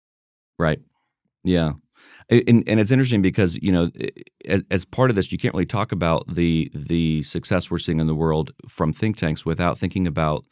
Right. 0.59 0.81
Yeah. 1.45 1.73
And, 2.29 2.63
and 2.69 2.79
it's 2.79 2.93
interesting 2.93 3.23
because 3.23 3.59
you 3.61 3.73
know, 3.73 3.91
as, 4.47 4.63
as 4.71 4.85
part 4.85 5.11
of 5.11 5.17
this, 5.17 5.33
you 5.33 5.39
can't 5.39 5.55
really 5.55 5.67
talk 5.67 5.91
about 5.91 6.33
the 6.33 6.71
the 6.75 7.23
success 7.23 7.71
we're 7.71 7.79
seeing 7.79 7.99
in 7.99 8.07
the 8.07 8.15
world 8.15 8.53
from 8.69 8.93
think 8.93 9.17
tanks 9.17 9.45
without 9.45 9.79
thinking 9.79 10.07
about 10.07 10.45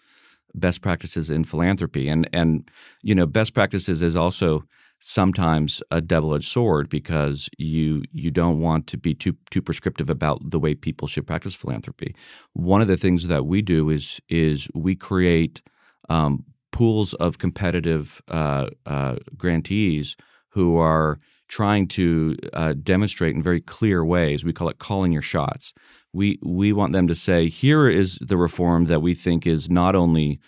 best 0.54 0.82
practices 0.82 1.30
in 1.30 1.44
philanthropy. 1.44 2.08
And 2.08 2.28
and 2.32 2.68
you 3.02 3.14
know, 3.14 3.26
best 3.26 3.54
practices 3.54 4.02
is 4.02 4.16
also 4.16 4.64
sometimes 5.00 5.82
a 5.90 6.00
double-edged 6.00 6.48
sword 6.48 6.88
because 6.88 7.48
you 7.58 8.02
you 8.12 8.30
don't 8.30 8.60
want 8.60 8.86
to 8.88 8.96
be 8.96 9.14
too 9.14 9.34
too 9.50 9.62
prescriptive 9.62 10.10
about 10.10 10.38
the 10.50 10.58
way 10.58 10.74
people 10.74 11.06
should 11.06 11.26
practice 11.26 11.54
philanthropy. 11.54 12.14
One 12.54 12.82
of 12.82 12.88
the 12.88 12.96
things 12.96 13.26
that 13.28 13.46
we 13.46 13.62
do 13.62 13.90
is 13.90 14.20
is 14.28 14.68
we 14.74 14.96
create 14.96 15.62
um, 16.08 16.44
pools 16.72 17.14
of 17.14 17.38
competitive 17.38 18.20
uh, 18.28 18.66
uh, 18.86 19.16
grantees 19.36 20.16
who 20.50 20.78
are 20.78 21.18
trying 21.48 21.88
to 21.88 22.36
uh, 22.52 22.74
demonstrate 22.82 23.34
in 23.34 23.42
very 23.42 23.60
clear 23.60 24.04
ways. 24.04 24.44
We 24.44 24.52
call 24.52 24.68
it 24.68 24.78
calling 24.78 25.12
your 25.12 25.22
shots. 25.22 25.72
We 26.12 26.38
we 26.42 26.72
want 26.72 26.92
them 26.92 27.06
to 27.06 27.14
say, 27.14 27.48
here 27.48 27.88
is 27.88 28.18
the 28.20 28.36
reform 28.36 28.86
that 28.86 29.00
we 29.00 29.14
think 29.14 29.46
is 29.46 29.70
not 29.70 29.94
only 29.94 30.40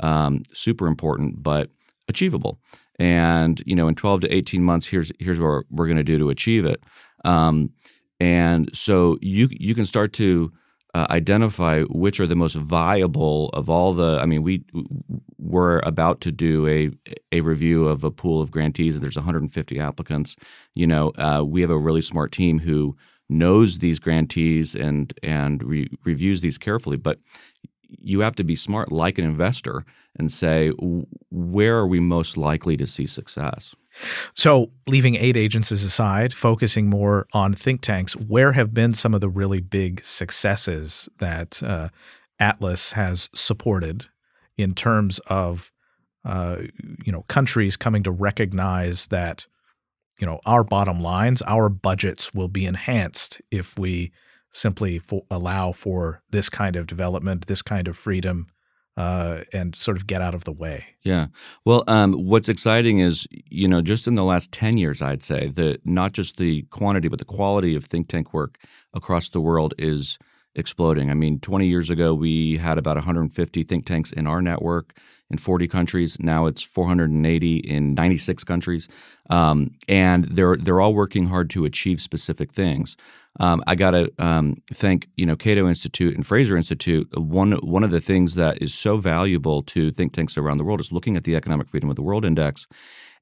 um, 0.00 0.42
super 0.54 0.86
important 0.86 1.42
but 1.42 1.70
achievable 2.08 2.58
and 2.98 3.62
you 3.66 3.76
know 3.76 3.88
in 3.88 3.94
12 3.94 4.22
to 4.22 4.34
18 4.34 4.62
months 4.62 4.86
here's 4.86 5.12
here's 5.18 5.40
what 5.40 5.64
we're 5.70 5.86
going 5.86 5.96
to 5.96 6.04
do 6.04 6.18
to 6.18 6.30
achieve 6.30 6.64
it. 6.64 6.82
Um, 7.24 7.70
and 8.20 8.70
so 8.72 9.18
you 9.20 9.48
you 9.50 9.74
can 9.74 9.86
start 9.86 10.12
to 10.14 10.52
uh, 10.94 11.06
identify 11.10 11.82
which 11.82 12.18
are 12.18 12.26
the 12.26 12.34
most 12.34 12.56
viable 12.56 13.50
of 13.50 13.68
all 13.68 13.92
the 13.92 14.18
i 14.22 14.24
mean 14.24 14.42
we 14.42 14.64
we're 15.38 15.78
about 15.80 16.20
to 16.20 16.30
do 16.30 16.66
a 16.66 16.90
a 17.32 17.40
review 17.40 17.86
of 17.88 18.04
a 18.04 18.10
pool 18.10 18.40
of 18.40 18.50
grantees 18.50 18.94
and 18.94 19.02
there's 19.02 19.16
150 19.16 19.80
applicants. 19.80 20.36
You 20.74 20.86
know 20.86 21.10
uh, 21.18 21.42
we 21.44 21.60
have 21.62 21.70
a 21.70 21.78
really 21.78 22.02
smart 22.02 22.32
team 22.32 22.58
who 22.58 22.96
knows 23.28 23.78
these 23.78 23.98
grantees 23.98 24.74
and 24.74 25.12
and 25.22 25.62
re- 25.62 25.90
reviews 26.04 26.40
these 26.40 26.58
carefully. 26.58 26.96
But 26.96 27.18
you 27.88 28.20
have 28.20 28.36
to 28.36 28.44
be 28.44 28.54
smart 28.54 28.92
like 28.92 29.18
an 29.18 29.24
investor 29.24 29.84
and 30.18 30.30
say 30.30 30.70
where 31.30 31.76
are 31.76 31.86
we 31.86 32.00
most 32.00 32.36
likely 32.36 32.76
to 32.76 32.86
see 32.86 33.06
success? 33.06 33.74
So 34.34 34.70
leaving 34.86 35.16
aid 35.16 35.36
agencies 35.36 35.82
aside 35.82 36.32
focusing 36.34 36.88
more 36.88 37.26
on 37.32 37.54
think 37.54 37.80
tanks 37.80 38.14
where 38.14 38.52
have 38.52 38.74
been 38.74 38.94
some 38.94 39.14
of 39.14 39.20
the 39.20 39.28
really 39.28 39.60
big 39.60 40.02
successes 40.02 41.08
that 41.18 41.62
uh, 41.62 41.88
atlas 42.40 42.92
has 42.92 43.28
supported 43.34 44.06
in 44.56 44.74
terms 44.74 45.18
of 45.26 45.72
uh, 46.24 46.58
you 47.04 47.12
know 47.12 47.22
countries 47.28 47.76
coming 47.76 48.02
to 48.02 48.10
recognize 48.10 49.06
that 49.08 49.46
you 50.20 50.26
know 50.26 50.40
our 50.46 50.64
bottom 50.64 51.00
lines 51.00 51.42
our 51.46 51.68
budgets 51.68 52.34
will 52.34 52.48
be 52.48 52.66
enhanced 52.66 53.40
if 53.50 53.78
we 53.78 54.12
simply 54.52 54.98
for, 54.98 55.22
allow 55.30 55.72
for 55.72 56.22
this 56.30 56.48
kind 56.48 56.76
of 56.76 56.86
development, 56.86 57.46
this 57.46 57.62
kind 57.62 57.88
of 57.88 57.96
freedom, 57.96 58.46
uh, 58.96 59.44
and 59.52 59.76
sort 59.76 59.96
of 59.96 60.08
get 60.08 60.20
out 60.20 60.34
of 60.34 60.42
the 60.42 60.52
way. 60.52 60.84
Yeah. 61.02 61.28
Well, 61.64 61.84
um, 61.86 62.14
what's 62.14 62.48
exciting 62.48 62.98
is, 62.98 63.28
you 63.30 63.68
know, 63.68 63.80
just 63.80 64.08
in 64.08 64.16
the 64.16 64.24
last 64.24 64.50
10 64.50 64.76
years, 64.76 65.00
I'd 65.00 65.22
say 65.22 65.52
that 65.54 65.86
not 65.86 66.12
just 66.12 66.36
the 66.36 66.62
quantity, 66.70 67.06
but 67.06 67.20
the 67.20 67.24
quality 67.24 67.76
of 67.76 67.84
think 67.84 68.08
tank 68.08 68.34
work 68.34 68.58
across 68.94 69.28
the 69.28 69.40
world 69.40 69.72
is 69.78 70.18
exploding. 70.56 71.10
I 71.10 71.14
mean, 71.14 71.38
20 71.38 71.68
years 71.68 71.90
ago, 71.90 72.12
we 72.12 72.56
had 72.56 72.76
about 72.76 72.96
150 72.96 73.62
think 73.62 73.86
tanks 73.86 74.12
in 74.12 74.26
our 74.26 74.42
network. 74.42 74.98
In 75.30 75.38
40 75.38 75.68
countries. 75.68 76.16
Now 76.20 76.46
it's 76.46 76.62
480 76.62 77.56
in 77.58 77.94
96 77.94 78.44
countries, 78.44 78.88
um, 79.30 79.70
and 79.88 80.24
they're 80.24 80.56
they're 80.56 80.80
all 80.80 80.94
working 80.94 81.26
hard 81.26 81.50
to 81.50 81.64
achieve 81.64 82.00
specific 82.00 82.52
things. 82.52 82.96
Um, 83.40 83.62
I 83.66 83.74
got 83.74 83.92
to 83.92 84.12
um, 84.18 84.56
thank 84.72 85.08
you 85.16 85.26
know 85.26 85.36
Cato 85.36 85.68
Institute 85.68 86.14
and 86.14 86.26
Fraser 86.26 86.56
Institute. 86.56 87.08
One 87.16 87.52
one 87.52 87.84
of 87.84 87.90
the 87.90 88.00
things 88.00 88.34
that 88.36 88.62
is 88.62 88.74
so 88.74 88.96
valuable 88.96 89.62
to 89.64 89.90
think 89.92 90.12
tanks 90.12 90.38
around 90.38 90.58
the 90.58 90.64
world 90.64 90.80
is 90.80 90.92
looking 90.92 91.16
at 91.16 91.24
the 91.24 91.36
Economic 91.36 91.68
Freedom 91.68 91.90
of 91.90 91.96
the 91.96 92.02
World 92.02 92.24
Index 92.24 92.66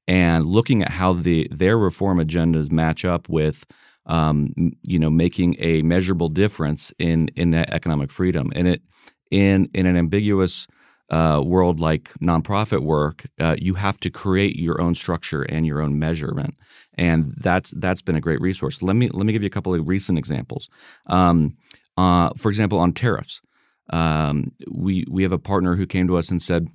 and 0.07 0.45
looking 0.45 0.81
at 0.81 0.89
how 0.91 1.13
the 1.13 1.47
their 1.51 1.77
reform 1.77 2.19
agendas 2.19 2.71
match 2.71 3.03
up 3.03 3.27
with 3.27 3.65
um, 4.05 4.53
you 4.83 4.97
know 4.97 5.09
making 5.09 5.55
a 5.59 5.81
measurable 5.81 6.29
difference 6.29 6.93
in 6.97 7.29
in 7.35 7.51
that 7.51 7.71
economic 7.71 8.11
freedom 8.11 8.51
and 8.55 8.67
it 8.67 8.81
in 9.29 9.69
in 9.73 9.85
an 9.85 9.97
ambiguous 9.97 10.67
uh, 11.09 11.41
world 11.43 11.79
like 11.79 12.11
nonprofit 12.21 12.81
work, 12.81 13.25
uh, 13.39 13.55
you 13.57 13.75
have 13.75 13.99
to 14.01 14.09
create 14.09 14.57
your 14.57 14.81
own 14.81 14.93
structure 14.93 15.43
and 15.43 15.65
your 15.65 15.81
own 15.81 15.97
measurement, 15.97 16.55
and 16.95 17.33
that's 17.37 17.73
that's 17.77 18.01
been 18.01 18.15
a 18.15 18.21
great 18.21 18.41
resource. 18.41 18.81
Let 18.81 18.95
me 18.95 19.09
let 19.09 19.25
me 19.25 19.33
give 19.33 19.43
you 19.43 19.47
a 19.47 19.51
couple 19.51 19.73
of 19.73 19.87
recent 19.87 20.17
examples. 20.17 20.69
Um, 21.07 21.55
uh, 21.97 22.31
for 22.37 22.49
example, 22.49 22.79
on 22.79 22.93
tariffs, 22.93 23.41
um, 23.89 24.51
we 24.69 25.05
we 25.09 25.23
have 25.23 25.31
a 25.31 25.39
partner 25.39 25.75
who 25.75 25.85
came 25.85 26.07
to 26.07 26.17
us 26.17 26.29
and 26.29 26.41
said 26.41 26.67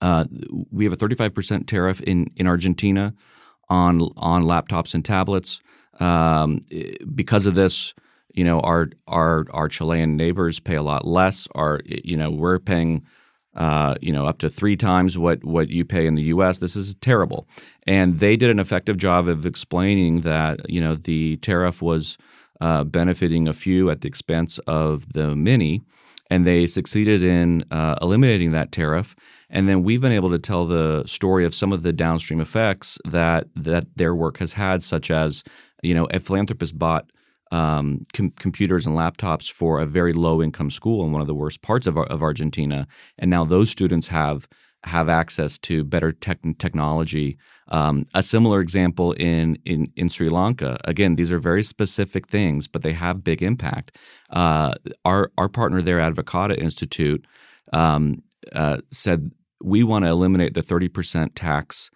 uh, 0.00 0.24
we 0.70 0.84
have 0.84 0.92
a 0.92 0.96
35% 0.96 1.66
tariff 1.66 2.00
in 2.00 2.30
in 2.36 2.46
Argentina 2.46 3.14
on 3.68 4.00
on 4.16 4.44
laptops 4.44 4.94
and 4.94 5.04
tablets. 5.04 5.60
Um, 6.00 6.60
because 7.14 7.46
of 7.46 7.54
this, 7.54 7.94
you 8.34 8.44
know, 8.44 8.60
our 8.60 8.90
our 9.06 9.46
our 9.52 9.68
Chilean 9.68 10.16
neighbors 10.16 10.58
pay 10.58 10.74
a 10.74 10.82
lot 10.82 11.06
less. 11.06 11.46
Our 11.54 11.80
you 11.84 12.16
know 12.16 12.30
we're 12.30 12.58
paying 12.58 13.06
uh, 13.56 13.94
you 14.00 14.12
know, 14.12 14.26
up 14.26 14.38
to 14.38 14.50
three 14.50 14.76
times 14.76 15.16
what 15.16 15.44
what 15.44 15.68
you 15.68 15.84
pay 15.84 16.06
in 16.06 16.14
the 16.14 16.22
U.S. 16.24 16.58
This 16.58 16.76
is 16.76 16.94
terrible, 16.96 17.46
and 17.86 18.18
they 18.18 18.36
did 18.36 18.50
an 18.50 18.58
effective 18.58 18.96
job 18.96 19.28
of 19.28 19.46
explaining 19.46 20.22
that 20.22 20.68
you 20.68 20.80
know 20.80 20.96
the 20.96 21.36
tariff 21.38 21.80
was 21.80 22.18
uh, 22.60 22.84
benefiting 22.84 23.48
a 23.48 23.52
few 23.52 23.90
at 23.90 24.00
the 24.00 24.08
expense 24.08 24.58
of 24.66 25.12
the 25.12 25.34
many, 25.36 25.82
and 26.30 26.46
they 26.46 26.66
succeeded 26.66 27.22
in 27.22 27.64
uh, 27.70 27.96
eliminating 28.02 28.52
that 28.52 28.72
tariff. 28.72 29.14
And 29.50 29.68
then 29.68 29.84
we've 29.84 30.00
been 30.00 30.10
able 30.10 30.30
to 30.30 30.38
tell 30.38 30.66
the 30.66 31.04
story 31.06 31.44
of 31.44 31.54
some 31.54 31.72
of 31.72 31.84
the 31.84 31.92
downstream 31.92 32.40
effects 32.40 32.98
that 33.04 33.46
that 33.54 33.86
their 33.96 34.14
work 34.14 34.38
has 34.38 34.54
had, 34.54 34.82
such 34.82 35.10
as 35.10 35.44
you 35.84 35.94
know, 35.94 36.06
a 36.06 36.18
philanthropist 36.18 36.78
bought 36.78 37.10
um, 37.54 38.04
com- 38.16 38.34
computers 38.46 38.86
and 38.86 38.96
laptops 38.96 39.50
for 39.58 39.80
a 39.80 39.86
very 39.86 40.12
low 40.12 40.42
income 40.42 40.70
school 40.70 41.04
in 41.04 41.12
one 41.12 41.22
of 41.24 41.28
the 41.28 41.40
worst 41.42 41.62
parts 41.62 41.86
of, 41.86 41.96
of 41.96 42.22
Argentina, 42.22 42.86
and 43.18 43.30
now 43.30 43.44
those 43.44 43.70
students 43.70 44.08
have 44.08 44.48
have 44.84 45.08
access 45.08 45.58
to 45.58 45.82
better 45.84 46.12
tech- 46.12 46.58
technology. 46.58 47.38
Um, 47.68 48.06
a 48.12 48.22
similar 48.22 48.60
example 48.60 49.12
in, 49.12 49.56
in 49.64 49.86
in 49.96 50.08
Sri 50.08 50.28
Lanka. 50.28 50.78
Again, 50.84 51.16
these 51.16 51.32
are 51.32 51.38
very 51.38 51.62
specific 51.62 52.28
things, 52.28 52.68
but 52.68 52.82
they 52.82 52.92
have 52.92 53.24
big 53.24 53.42
impact. 53.42 53.96
Uh, 54.30 54.74
our 55.04 55.30
our 55.38 55.48
partner 55.48 55.80
there, 55.82 56.00
Advocata 56.00 56.56
Institute, 56.58 57.24
um, 57.72 58.22
uh, 58.52 58.78
said 58.90 59.30
we 59.62 59.84
want 59.84 60.04
to 60.04 60.10
eliminate 60.10 60.54
the 60.54 60.62
thirty 60.62 60.88
percent 60.88 61.34
tax. 61.34 61.90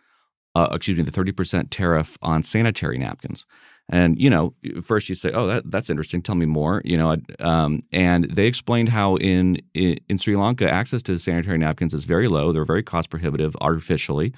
Uh, 0.54 0.68
excuse 0.72 0.96
me, 0.96 1.04
the 1.04 1.16
thirty 1.18 1.32
percent 1.32 1.70
tariff 1.70 2.16
on 2.22 2.42
sanitary 2.42 2.98
napkins. 2.98 3.44
And 3.90 4.20
you 4.20 4.28
know, 4.28 4.54
first 4.84 5.08
you 5.08 5.14
say, 5.14 5.30
"Oh, 5.32 5.46
that 5.46 5.70
that's 5.70 5.88
interesting. 5.88 6.20
Tell 6.20 6.34
me 6.34 6.46
more." 6.46 6.82
You 6.84 6.96
know, 6.96 7.16
um, 7.40 7.82
and 7.90 8.24
they 8.24 8.46
explained 8.46 8.90
how 8.90 9.16
in, 9.16 9.62
in, 9.72 10.18
Sri 10.18 10.36
Lanka 10.36 10.70
access 10.70 11.02
to 11.04 11.18
sanitary 11.18 11.56
napkins 11.56 11.94
is 11.94 12.04
very 12.04 12.28
low. 12.28 12.52
They're 12.52 12.66
very 12.66 12.82
cost 12.82 13.08
prohibitive 13.08 13.56
artificially, 13.62 14.34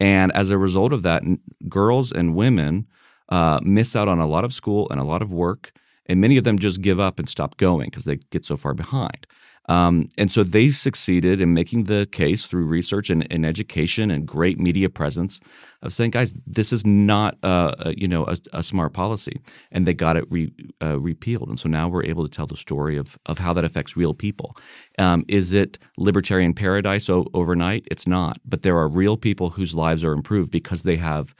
and 0.00 0.32
as 0.32 0.50
a 0.50 0.56
result 0.56 0.94
of 0.94 1.02
that, 1.02 1.22
girls 1.68 2.10
and 2.10 2.34
women 2.34 2.86
uh, 3.28 3.60
miss 3.62 3.94
out 3.94 4.08
on 4.08 4.18
a 4.18 4.26
lot 4.26 4.44
of 4.44 4.54
school 4.54 4.88
and 4.90 4.98
a 4.98 5.04
lot 5.04 5.20
of 5.20 5.30
work, 5.30 5.72
and 6.06 6.20
many 6.20 6.38
of 6.38 6.44
them 6.44 6.58
just 6.58 6.80
give 6.80 6.98
up 6.98 7.18
and 7.18 7.28
stop 7.28 7.58
going 7.58 7.90
because 7.90 8.04
they 8.04 8.16
get 8.30 8.46
so 8.46 8.56
far 8.56 8.72
behind. 8.72 9.26
Um, 9.68 10.08
and 10.16 10.30
so 10.30 10.44
they 10.44 10.70
succeeded 10.70 11.40
in 11.40 11.52
making 11.52 11.84
the 11.84 12.06
case 12.12 12.46
through 12.46 12.66
research 12.66 13.10
and, 13.10 13.26
and, 13.32 13.44
education 13.44 14.10
and 14.10 14.26
great 14.26 14.58
media 14.60 14.88
presence 14.88 15.40
of 15.82 15.92
saying, 15.92 16.10
guys, 16.12 16.36
this 16.46 16.72
is 16.72 16.86
not 16.86 17.36
uh, 17.42 17.74
a, 17.80 17.98
you 17.98 18.08
know 18.08 18.24
a, 18.26 18.36
a, 18.52 18.62
smart 18.62 18.92
policy, 18.92 19.40
and 19.70 19.86
they 19.86 19.94
got 19.94 20.16
it 20.16 20.24
re, 20.30 20.52
uh, 20.82 20.98
repealed. 20.98 21.48
And 21.48 21.58
so 21.58 21.68
now 21.68 21.88
we're 21.88 22.04
able 22.04 22.26
to 22.26 22.34
tell 22.34 22.46
the 22.46 22.56
story 22.56 22.96
of 22.96 23.18
of 23.26 23.38
how 23.38 23.52
that 23.52 23.64
affects 23.64 23.96
real 23.96 24.14
people. 24.14 24.56
Um, 24.98 25.24
is 25.28 25.52
it 25.52 25.78
libertarian 25.96 26.54
paradise 26.54 27.08
o- 27.08 27.28
overnight? 27.34 27.86
It's 27.90 28.06
not, 28.06 28.38
but 28.44 28.62
there 28.62 28.78
are 28.78 28.88
real 28.88 29.16
people 29.16 29.50
whose 29.50 29.74
lives 29.74 30.04
are 30.04 30.12
improved 30.12 30.50
because 30.50 30.82
they 30.82 30.96
have 30.96 31.34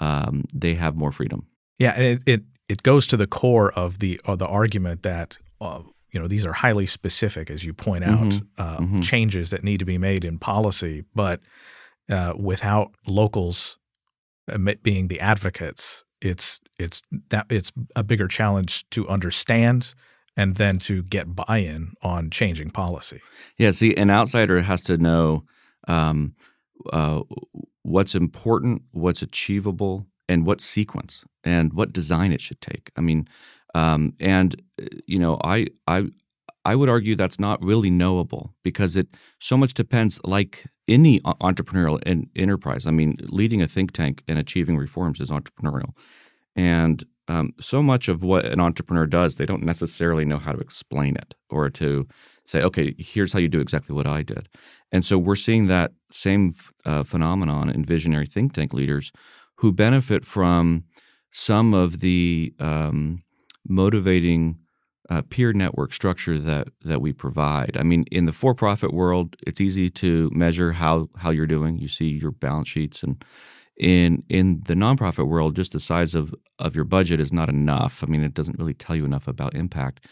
um, 0.00 0.44
they 0.54 0.74
have 0.74 0.96
more 0.96 1.12
freedom. 1.12 1.46
Yeah, 1.78 1.96
it, 1.96 2.22
it 2.26 2.42
it 2.68 2.82
goes 2.82 3.06
to 3.08 3.16
the 3.16 3.26
core 3.26 3.72
of 3.72 3.98
the 3.98 4.20
the 4.26 4.46
argument 4.46 5.02
that. 5.02 5.38
Uh, 5.60 5.82
you 6.12 6.20
know 6.20 6.28
these 6.28 6.46
are 6.46 6.52
highly 6.52 6.86
specific, 6.86 7.50
as 7.50 7.64
you 7.64 7.72
point 7.72 8.04
out, 8.04 8.18
mm-hmm. 8.18 8.62
Uh, 8.62 8.78
mm-hmm. 8.78 9.00
changes 9.00 9.50
that 9.50 9.64
need 9.64 9.78
to 9.78 9.84
be 9.84 9.98
made 9.98 10.24
in 10.24 10.38
policy, 10.38 11.04
but 11.14 11.40
uh, 12.10 12.34
without 12.36 12.92
locals 13.06 13.78
being 14.82 15.08
the 15.08 15.20
advocates, 15.20 16.04
it's 16.20 16.60
it's 16.78 17.02
that 17.28 17.46
it's 17.50 17.72
a 17.96 18.02
bigger 18.02 18.28
challenge 18.28 18.88
to 18.90 19.08
understand 19.08 19.94
and 20.36 20.56
then 20.56 20.78
to 20.78 21.02
get 21.02 21.34
buy-in 21.34 21.92
on 22.02 22.30
changing 22.30 22.70
policy. 22.70 23.20
Yeah, 23.58 23.72
see, 23.72 23.94
an 23.96 24.10
outsider 24.10 24.62
has 24.62 24.82
to 24.82 24.96
know 24.96 25.44
um, 25.88 26.34
uh, 26.92 27.22
what's 27.82 28.14
important, 28.14 28.82
what's 28.92 29.22
achievable, 29.22 30.06
and 30.30 30.46
what 30.46 30.60
sequence 30.60 31.24
and 31.42 31.72
what 31.72 31.92
design 31.92 32.32
it 32.32 32.40
should 32.40 32.60
take. 32.60 32.90
I 32.96 33.00
mean, 33.00 33.28
um, 33.74 34.14
and 34.20 34.60
uh, 34.80 34.86
you 35.06 35.18
know, 35.18 35.38
I 35.44 35.66
I 35.86 36.06
I 36.64 36.76
would 36.76 36.88
argue 36.88 37.16
that's 37.16 37.40
not 37.40 37.62
really 37.62 37.90
knowable 37.90 38.54
because 38.62 38.96
it 38.96 39.08
so 39.38 39.56
much 39.56 39.74
depends, 39.74 40.20
like 40.24 40.66
any 40.88 41.20
entrepreneurial 41.20 42.00
enterprise. 42.36 42.86
I 42.86 42.90
mean, 42.90 43.16
leading 43.22 43.62
a 43.62 43.68
think 43.68 43.92
tank 43.92 44.22
and 44.28 44.38
achieving 44.38 44.76
reforms 44.76 45.20
is 45.20 45.30
entrepreneurial, 45.30 45.92
and 46.56 47.04
um, 47.28 47.54
so 47.60 47.80
much 47.80 48.08
of 48.08 48.24
what 48.24 48.44
an 48.44 48.58
entrepreneur 48.58 49.06
does, 49.06 49.36
they 49.36 49.46
don't 49.46 49.62
necessarily 49.62 50.24
know 50.24 50.38
how 50.38 50.50
to 50.50 50.58
explain 50.58 51.14
it 51.14 51.34
or 51.48 51.70
to 51.70 52.08
say, 52.44 52.60
okay, 52.60 52.92
here's 52.98 53.32
how 53.32 53.38
you 53.38 53.48
do 53.48 53.60
exactly 53.60 53.94
what 53.94 54.06
I 54.06 54.22
did. 54.22 54.48
And 54.90 55.04
so 55.04 55.16
we're 55.16 55.36
seeing 55.36 55.68
that 55.68 55.92
same 56.10 56.52
uh, 56.84 57.04
phenomenon 57.04 57.70
in 57.70 57.84
visionary 57.84 58.26
think 58.26 58.52
tank 58.52 58.72
leaders 58.72 59.12
who 59.58 59.70
benefit 59.70 60.24
from 60.24 60.82
some 61.30 61.72
of 61.72 62.00
the 62.00 62.52
um, 62.58 63.22
motivating 63.68 64.58
uh, 65.10 65.22
peer 65.22 65.52
network 65.52 65.92
structure 65.92 66.38
that 66.38 66.68
that 66.84 67.00
we 67.00 67.12
provide. 67.12 67.76
I 67.76 67.82
mean, 67.82 68.04
in 68.12 68.26
the 68.26 68.32
for-profit 68.32 68.92
world, 68.92 69.36
it's 69.46 69.60
easy 69.60 69.90
to 69.90 70.30
measure 70.32 70.72
how 70.72 71.08
how 71.16 71.30
you're 71.30 71.46
doing. 71.46 71.78
You 71.78 71.88
see 71.88 72.06
your 72.08 72.30
balance 72.30 72.68
sheets, 72.68 73.02
and 73.02 73.22
in 73.76 74.22
in 74.28 74.62
the 74.66 74.74
nonprofit 74.74 75.26
world, 75.26 75.56
just 75.56 75.72
the 75.72 75.80
size 75.80 76.14
of 76.14 76.34
of 76.58 76.76
your 76.76 76.84
budget 76.84 77.20
is 77.20 77.32
not 77.32 77.48
enough. 77.48 78.04
I 78.04 78.06
mean, 78.06 78.22
it 78.22 78.34
doesn't 78.34 78.58
really 78.58 78.74
tell 78.74 78.94
you 78.94 79.04
enough 79.04 79.26
about 79.26 79.54
impact. 79.54 80.06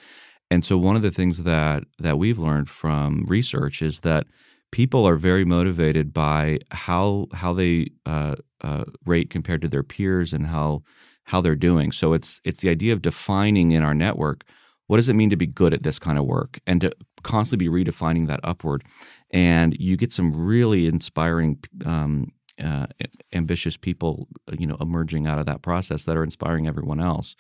And 0.51 0.65
so, 0.65 0.79
one 0.79 0.97
of 0.97 1.03
the 1.03 1.11
things 1.11 1.45
that 1.45 1.85
that 1.99 2.19
we've 2.19 2.39
learned 2.39 2.69
from 2.69 3.25
research 3.29 3.83
is 3.83 4.01
that 4.01 4.27
people 4.73 5.07
are 5.07 5.17
very 5.17 5.45
motivated 5.45 6.13
by 6.13 6.59
how 6.71 7.27
how 7.33 7.53
they 7.53 7.91
uh, 8.07 8.37
uh, 8.63 8.85
rate 9.05 9.31
compared 9.31 9.63
to 9.63 9.69
their 9.69 9.83
peers 9.83 10.33
and 10.33 10.47
how 10.47 10.83
how 11.29 11.41
they're 11.41 11.57
doing. 11.57 11.93
So 11.93 12.15
it's 12.15 12.41
it's 12.45 12.61
the 12.61 12.71
idea 12.71 12.93
of 12.93 13.03
defining 13.03 13.73
in 13.73 13.83
our 13.83 13.95
network 13.95 14.45
what 14.89 14.97
does 14.97 15.09
it 15.09 15.15
mean 15.15 15.31
to 15.31 15.37
be 15.37 15.47
good 15.47 15.73
at 15.73 15.85
this 15.85 15.99
kind 15.99 16.19
of 16.19 16.25
work 16.25 16.59
and 16.67 16.81
to 16.81 16.91
constantly 17.23 17.69
be 17.69 17.85
redefining 17.85 18.27
that 18.27 18.41
upward. 18.43 18.85
And 19.31 19.77
you 19.79 19.97
get 19.97 20.13
some 20.13 20.35
really 20.35 20.87
inspiring, 20.87 21.59
um, 21.85 22.33
uh, 22.63 22.87
ambitious 23.33 23.77
people, 23.77 24.27
you 24.59 24.67
know, 24.67 24.79
emerging 24.81 25.27
out 25.27 25.39
of 25.39 25.47
that 25.47 25.63
process 25.63 26.05
that 26.07 26.17
are 26.17 26.25
inspiring 26.25 26.67
everyone 26.67 27.01
else. 27.01 27.37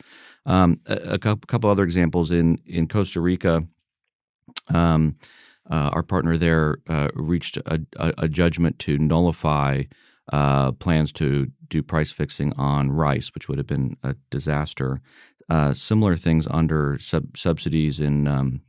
Um, 0.46 0.78
a, 0.86 1.14
a, 1.14 1.18
couple 1.18 1.70
other 1.70 1.82
examples 1.82 2.30
in 2.30 2.60
in 2.66 2.86
Costa 2.86 3.20
Rica. 3.20 3.64
Um, 4.68 5.16
uh, 5.68 5.90
our 5.92 6.04
partner 6.04 6.36
there 6.36 6.78
uh, 6.88 7.08
reached 7.14 7.56
a, 7.56 7.80
a, 7.96 8.14
a, 8.18 8.28
judgment 8.28 8.78
to 8.80 8.96
nullify 8.96 9.82
uh, 10.32 10.72
plans 10.72 11.12
to 11.12 11.48
do 11.68 11.82
price 11.82 12.12
fixing 12.12 12.52
on 12.54 12.90
rice, 12.90 13.28
which 13.34 13.48
would 13.48 13.58
have 13.58 13.66
been 13.66 13.96
a 14.02 14.14
disaster. 14.30 15.00
Uh, 15.48 15.72
similar 15.72 16.16
things 16.16 16.46
under 16.50 16.98
sub- 16.98 17.36
subsidies 17.36 18.00
in, 18.00 18.28
um, 18.28 18.60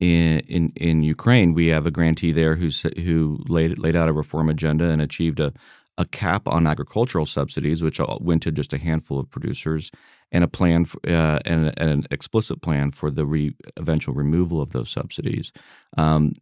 in 0.00 0.40
in 0.40 0.72
in 0.76 1.02
Ukraine. 1.02 1.54
We 1.54 1.68
have 1.68 1.86
a 1.86 1.90
grantee 1.90 2.32
there 2.32 2.56
who's 2.56 2.82
who 2.82 3.38
laid 3.48 3.78
laid 3.78 3.94
out 3.94 4.08
a 4.08 4.12
reform 4.12 4.48
agenda 4.48 4.86
and 4.86 5.00
achieved 5.00 5.40
a 5.40 5.52
a 5.98 6.06
cap 6.06 6.48
on 6.48 6.66
agricultural 6.66 7.26
subsidies, 7.26 7.82
which 7.82 8.00
went 8.20 8.42
to 8.42 8.50
just 8.50 8.72
a 8.72 8.78
handful 8.78 9.20
of 9.20 9.30
producers, 9.30 9.90
and 10.32 10.42
a 10.42 10.48
plan 10.48 10.86
for, 10.86 10.98
uh, 11.06 11.40
and, 11.44 11.74
and, 11.76 11.90
an 11.90 12.06
explicit 12.10 12.62
plan 12.62 12.90
for 12.90 13.10
the 13.10 13.26
re- 13.26 13.54
eventual 13.76 14.14
removal 14.14 14.62
of 14.62 14.70
those 14.70 14.88
subsidies. 14.88 15.52
Um, 15.98 16.32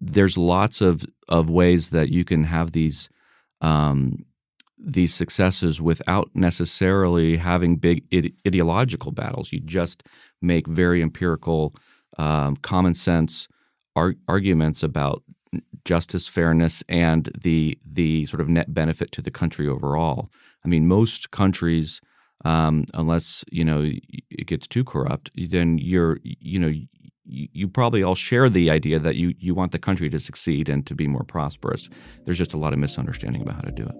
there's 0.00 0.38
lots 0.38 0.80
of 0.80 1.04
of 1.28 1.50
ways 1.50 1.90
that 1.90 2.08
you 2.08 2.24
can 2.24 2.44
have 2.44 2.72
these 2.72 3.10
um, 3.62 4.24
these 4.78 5.14
successes 5.14 5.80
without 5.80 6.30
necessarily 6.34 7.36
having 7.36 7.76
big 7.76 8.04
ide- 8.12 8.34
ideological 8.46 9.12
battles. 9.12 9.52
You 9.52 9.60
just 9.60 10.02
make 10.42 10.66
very 10.66 11.02
empirical, 11.02 11.74
um, 12.18 12.56
common 12.56 12.94
sense 12.94 13.48
ar- 13.96 14.16
arguments 14.28 14.82
about 14.82 15.22
justice, 15.84 16.26
fairness, 16.28 16.82
and 16.88 17.30
the 17.40 17.78
the 17.84 18.26
sort 18.26 18.40
of 18.40 18.48
net 18.48 18.72
benefit 18.74 19.12
to 19.12 19.22
the 19.22 19.30
country 19.30 19.68
overall. 19.68 20.30
I 20.64 20.68
mean, 20.68 20.86
most 20.86 21.30
countries, 21.30 22.00
um, 22.44 22.84
unless 22.94 23.44
you 23.50 23.64
know 23.64 23.90
it 24.30 24.46
gets 24.46 24.66
too 24.66 24.84
corrupt, 24.84 25.30
then 25.34 25.78
you're 25.78 26.18
you 26.22 26.58
know 26.58 26.72
you, 27.24 27.68
probably 27.68 28.02
all 28.02 28.14
share 28.14 28.48
the 28.48 28.70
idea 28.70 28.98
that 28.98 29.16
you 29.16 29.34
you 29.38 29.54
want 29.54 29.72
the 29.72 29.78
country 29.78 30.10
to 30.10 30.18
succeed 30.18 30.68
and 30.68 30.86
to 30.86 30.94
be 30.94 31.06
more 31.06 31.24
prosperous. 31.24 31.88
There's 32.24 32.38
just 32.38 32.54
a 32.54 32.58
lot 32.58 32.72
of 32.72 32.78
misunderstanding 32.78 33.42
about 33.42 33.54
how 33.56 33.62
to 33.62 33.72
do 33.72 33.84
it. 33.84 33.94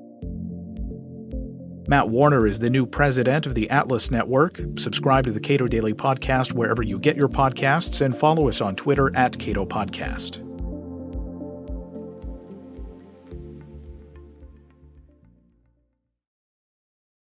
Matt 1.88 2.08
Warner 2.08 2.46
is 2.46 2.58
the 2.58 2.70
new 2.70 2.86
president 2.86 3.46
of 3.46 3.54
the 3.54 3.68
Atlas 3.68 4.10
Network. 4.10 4.60
Subscribe 4.78 5.24
to 5.24 5.32
the 5.32 5.40
Cato 5.40 5.66
Daily 5.66 5.92
Podcast 5.92 6.52
wherever 6.52 6.82
you 6.82 6.98
get 6.98 7.16
your 7.16 7.28
podcasts 7.28 8.00
and 8.00 8.16
follow 8.16 8.48
us 8.48 8.60
on 8.60 8.76
Twitter 8.76 9.14
at 9.16 9.38
Cato 9.38 9.66
Podcast. 9.66 10.48